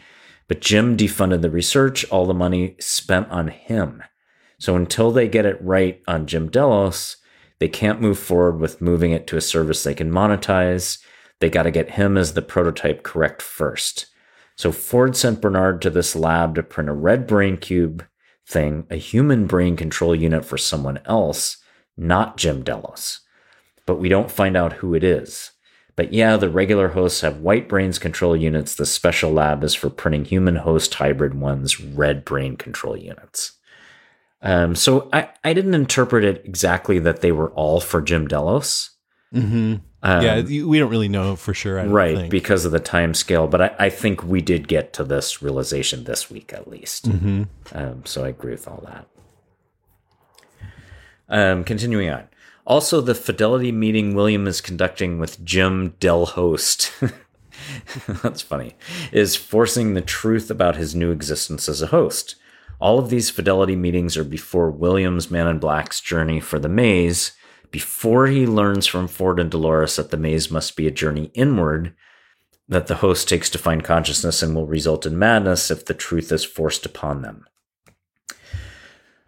[0.48, 4.02] But Jim defunded the research, all the money spent on him.
[4.58, 7.16] So until they get it right on Jim Delos,
[7.58, 10.98] they can't move forward with moving it to a service they can monetize.
[11.40, 14.06] They got to get him as the prototype correct first.
[14.56, 18.06] So Ford sent Bernard to this lab to print a red brain cube
[18.46, 21.58] thing, a human brain control unit for someone else,
[21.96, 23.20] not Jim Delos.
[23.84, 25.52] But we don't find out who it is.
[25.94, 28.74] But yeah, the regular hosts have white brains control units.
[28.74, 33.55] The special lab is for printing human host hybrid ones, red brain control units.
[34.46, 38.90] Um, so I, I didn't interpret it exactly that they were all for Jim Delos.
[39.34, 39.74] Mm-hmm.
[40.04, 42.16] Um, yeah, we don't really know for sure, right?
[42.16, 42.30] Think.
[42.30, 46.04] Because of the time scale, but I, I, think we did get to this realization
[46.04, 47.10] this week at least.
[47.10, 47.42] Mm-hmm.
[47.72, 49.08] Um, so I agree with all that.
[51.28, 52.28] Um, continuing on.
[52.64, 56.92] Also, the fidelity meeting William is conducting with Jim Del Host.
[58.22, 58.76] That's funny.
[59.10, 62.36] Is forcing the truth about his new existence as a host.
[62.78, 67.32] All of these fidelity meetings are before William's Man in Black's journey for the maze,
[67.70, 71.94] before he learns from Ford and Dolores that the maze must be a journey inward
[72.68, 76.32] that the host takes to find consciousness and will result in madness if the truth
[76.32, 77.46] is forced upon them.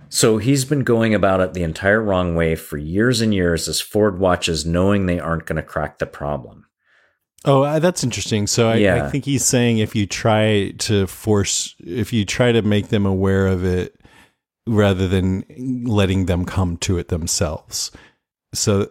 [0.08, 3.80] So he's been going about it the entire wrong way for years and years as
[3.80, 6.66] Ford watches, knowing they aren't going to crack the problem.
[7.44, 8.46] Oh, uh, that's interesting.
[8.46, 9.04] So I, yeah.
[9.04, 13.06] I think he's saying if you try to force, if you try to make them
[13.06, 13.94] aware of it
[14.66, 15.44] rather than
[15.86, 17.90] letting them come to it themselves,
[18.54, 18.90] so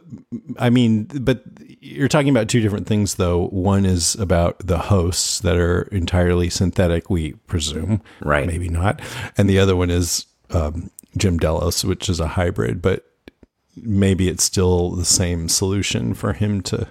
[0.59, 1.43] i mean but
[1.79, 6.49] you're talking about two different things though one is about the hosts that are entirely
[6.49, 9.01] synthetic we presume right maybe not
[9.37, 13.05] and the other one is um, jim delos which is a hybrid but
[13.75, 16.87] maybe it's still the same solution for him to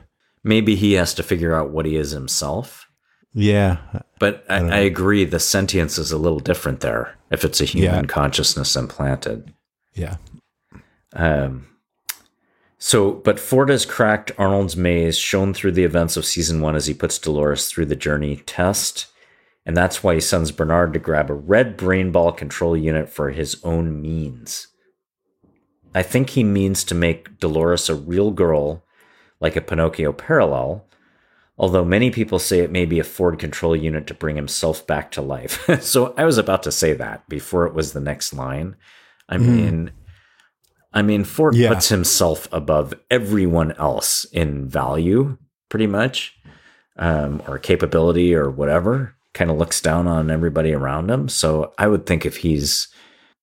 [0.46, 2.86] maybe he has to figure out what he is himself
[3.34, 3.78] Yeah.
[4.18, 7.66] But I, don't I, agree, the sentience is a little different there if it's a
[7.66, 8.08] human Yeah.
[8.08, 9.52] consciousness implanted.
[9.92, 10.16] Yeah.
[11.12, 11.66] Um,
[12.78, 16.86] so, but Ford has cracked Arnold's maze, shown through the events of season one as
[16.86, 19.06] he puts Dolores through the journey test.
[19.66, 23.30] And that's why he sends Bernard to grab a red brain ball control unit for
[23.30, 24.68] his own means.
[25.94, 28.84] I think he means to make Dolores a real girl,
[29.40, 30.86] like a Pinocchio parallel,
[31.58, 35.10] although many people say it may be a Ford control unit to bring himself back
[35.12, 35.68] to life.
[35.82, 38.76] so I was about to say that before it was the next line.
[39.28, 39.90] I mean,
[40.92, 41.68] I mean, Ford Yeah.
[41.74, 45.36] puts himself above everyone else in value,
[45.68, 46.34] pretty much,
[46.96, 49.14] um, or capability, or whatever.
[49.34, 51.28] Kind of looks down on everybody around him.
[51.28, 52.88] So I would think if he's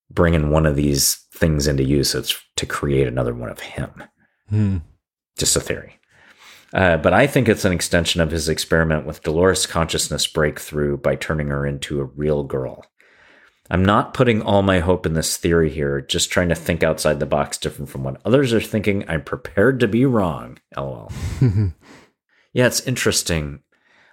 [0.09, 4.03] bringing one of these things into use, it's to create another one of him.
[4.49, 4.77] Hmm.
[5.37, 5.99] Just a theory.
[6.73, 11.15] Uh, but I think it's an extension of his experiment with Dolores' consciousness breakthrough by
[11.15, 12.83] turning her into a real girl.
[13.69, 17.19] I'm not putting all my hope in this theory here, just trying to think outside
[17.19, 19.05] the box different from what others are thinking.
[19.07, 20.59] I'm prepared to be wrong.
[20.75, 21.11] LOL.
[22.53, 23.61] yeah, it's interesting.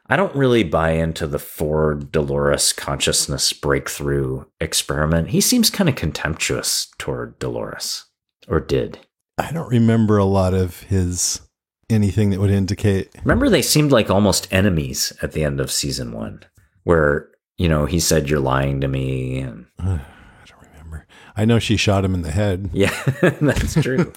[0.06, 5.30] I don't really buy into the Ford Dolores consciousness breakthrough experiment.
[5.30, 8.06] He seems kind of contemptuous toward Dolores,
[8.48, 8.98] or did.
[9.41, 11.41] I don't remember a lot of his
[11.89, 13.11] anything that would indicate.
[13.25, 16.45] Remember, they seemed like almost enemies at the end of season one,
[16.85, 19.39] where, you know, he said, You're lying to me.
[19.41, 20.01] And I
[20.47, 21.07] don't remember.
[21.37, 22.69] I know she shot him in the head.
[22.75, 22.91] yeah,
[23.41, 24.12] that's true.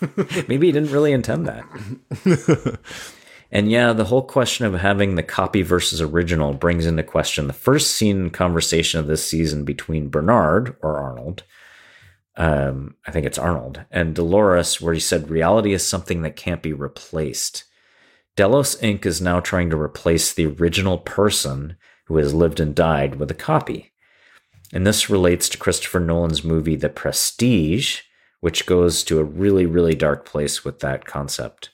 [0.47, 2.79] Maybe he didn't really intend that.
[3.51, 7.53] and yeah, the whole question of having the copy versus original brings into question the
[7.53, 11.43] first scene conversation of this season between Bernard or Arnold.
[12.35, 16.63] Um, I think it's Arnold and Dolores, where he said reality is something that can't
[16.63, 17.65] be replaced.
[18.35, 19.05] Delos Inc.
[19.05, 23.35] is now trying to replace the original person who has lived and died with a
[23.35, 23.91] copy.
[24.73, 28.01] And this relates to Christopher Nolan's movie The Prestige,
[28.39, 31.69] which goes to a really, really dark place with that concept.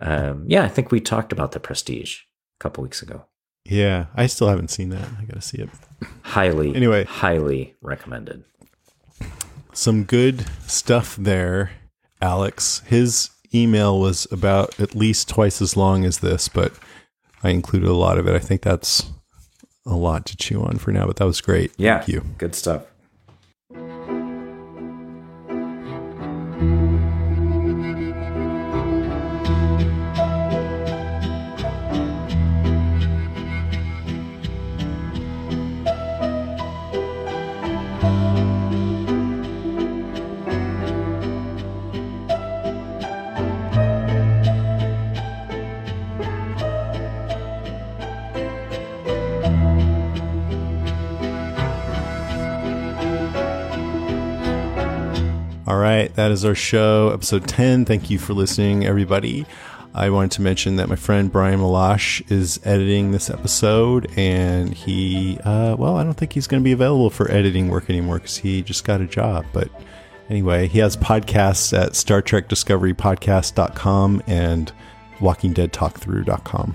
[0.00, 2.18] Um, yeah, I think we talked about The Prestige
[2.58, 3.26] a couple weeks ago.
[3.64, 5.06] Yeah, I still haven't seen that.
[5.20, 5.68] I got to see it.
[6.22, 7.04] Highly, Anyway.
[7.04, 8.42] highly recommended.
[9.72, 11.72] Some good stuff there,
[12.20, 12.82] Alex.
[12.86, 16.72] His email was about at least twice as long as this, but
[17.42, 18.34] I included a lot of it.
[18.34, 19.10] I think that's
[19.86, 21.72] a lot to chew on for now, but that was great.
[21.76, 22.20] Yeah, Thank you.
[22.38, 22.82] good stuff.
[55.96, 57.84] Right, that is our show, episode 10.
[57.84, 59.46] Thank you for listening, everybody.
[59.94, 65.38] I wanted to mention that my friend Brian Malash is editing this episode, and he,
[65.44, 68.38] uh, well, I don't think he's going to be available for editing work anymore because
[68.38, 69.44] he just got a job.
[69.52, 69.68] But
[70.30, 74.72] anyway, he has podcasts at Star Trek Discovery Podcast.com and
[75.20, 76.74] Walking Dead Talkthrough.com.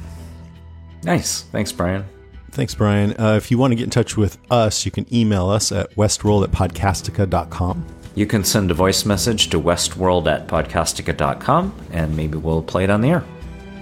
[1.03, 1.41] Nice.
[1.41, 2.05] Thanks, Brian.
[2.51, 3.19] Thanks, Brian.
[3.19, 5.95] Uh, if you want to get in touch with us, you can email us at
[5.95, 7.96] westworld at podcastica.com.
[8.17, 12.89] You can send a voice message to westworld at podcastica.com and maybe we'll play it
[12.89, 13.23] on the air.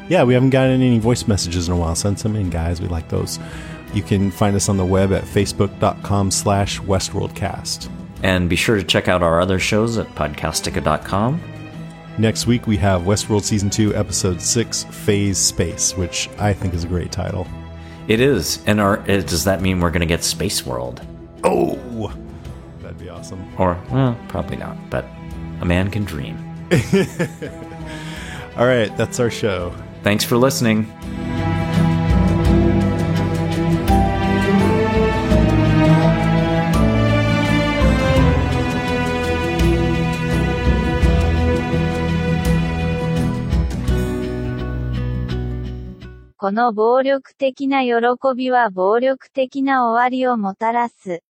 [0.10, 1.96] Yeah, we haven't gotten any voice messages in a while.
[1.96, 2.82] Send some in, guys.
[2.82, 3.40] We like those.
[3.94, 7.90] You can find us on the web at facebook.com slash westworldcast.
[8.24, 11.42] And be sure to check out our other shows at podcastica.com.
[12.18, 16.84] Next week, we have Westworld Season 2, Episode 6, Phase Space, which I think is
[16.84, 17.48] a great title.
[18.10, 18.62] It is.
[18.68, 21.08] And our, does that mean we're going to get Space World?
[21.46, 22.12] Oh!
[23.25, 23.43] That'd be awesome.
[23.57, 25.07] Or, well, probably not, but
[25.63, 26.37] a man can dream.
[28.59, 29.75] All right, that's our show.
[30.03, 30.87] Thanks for listening.
[46.37, 47.93] この暴力的な喜
[48.35, 51.19] びは暴力的な終わりをもたらす。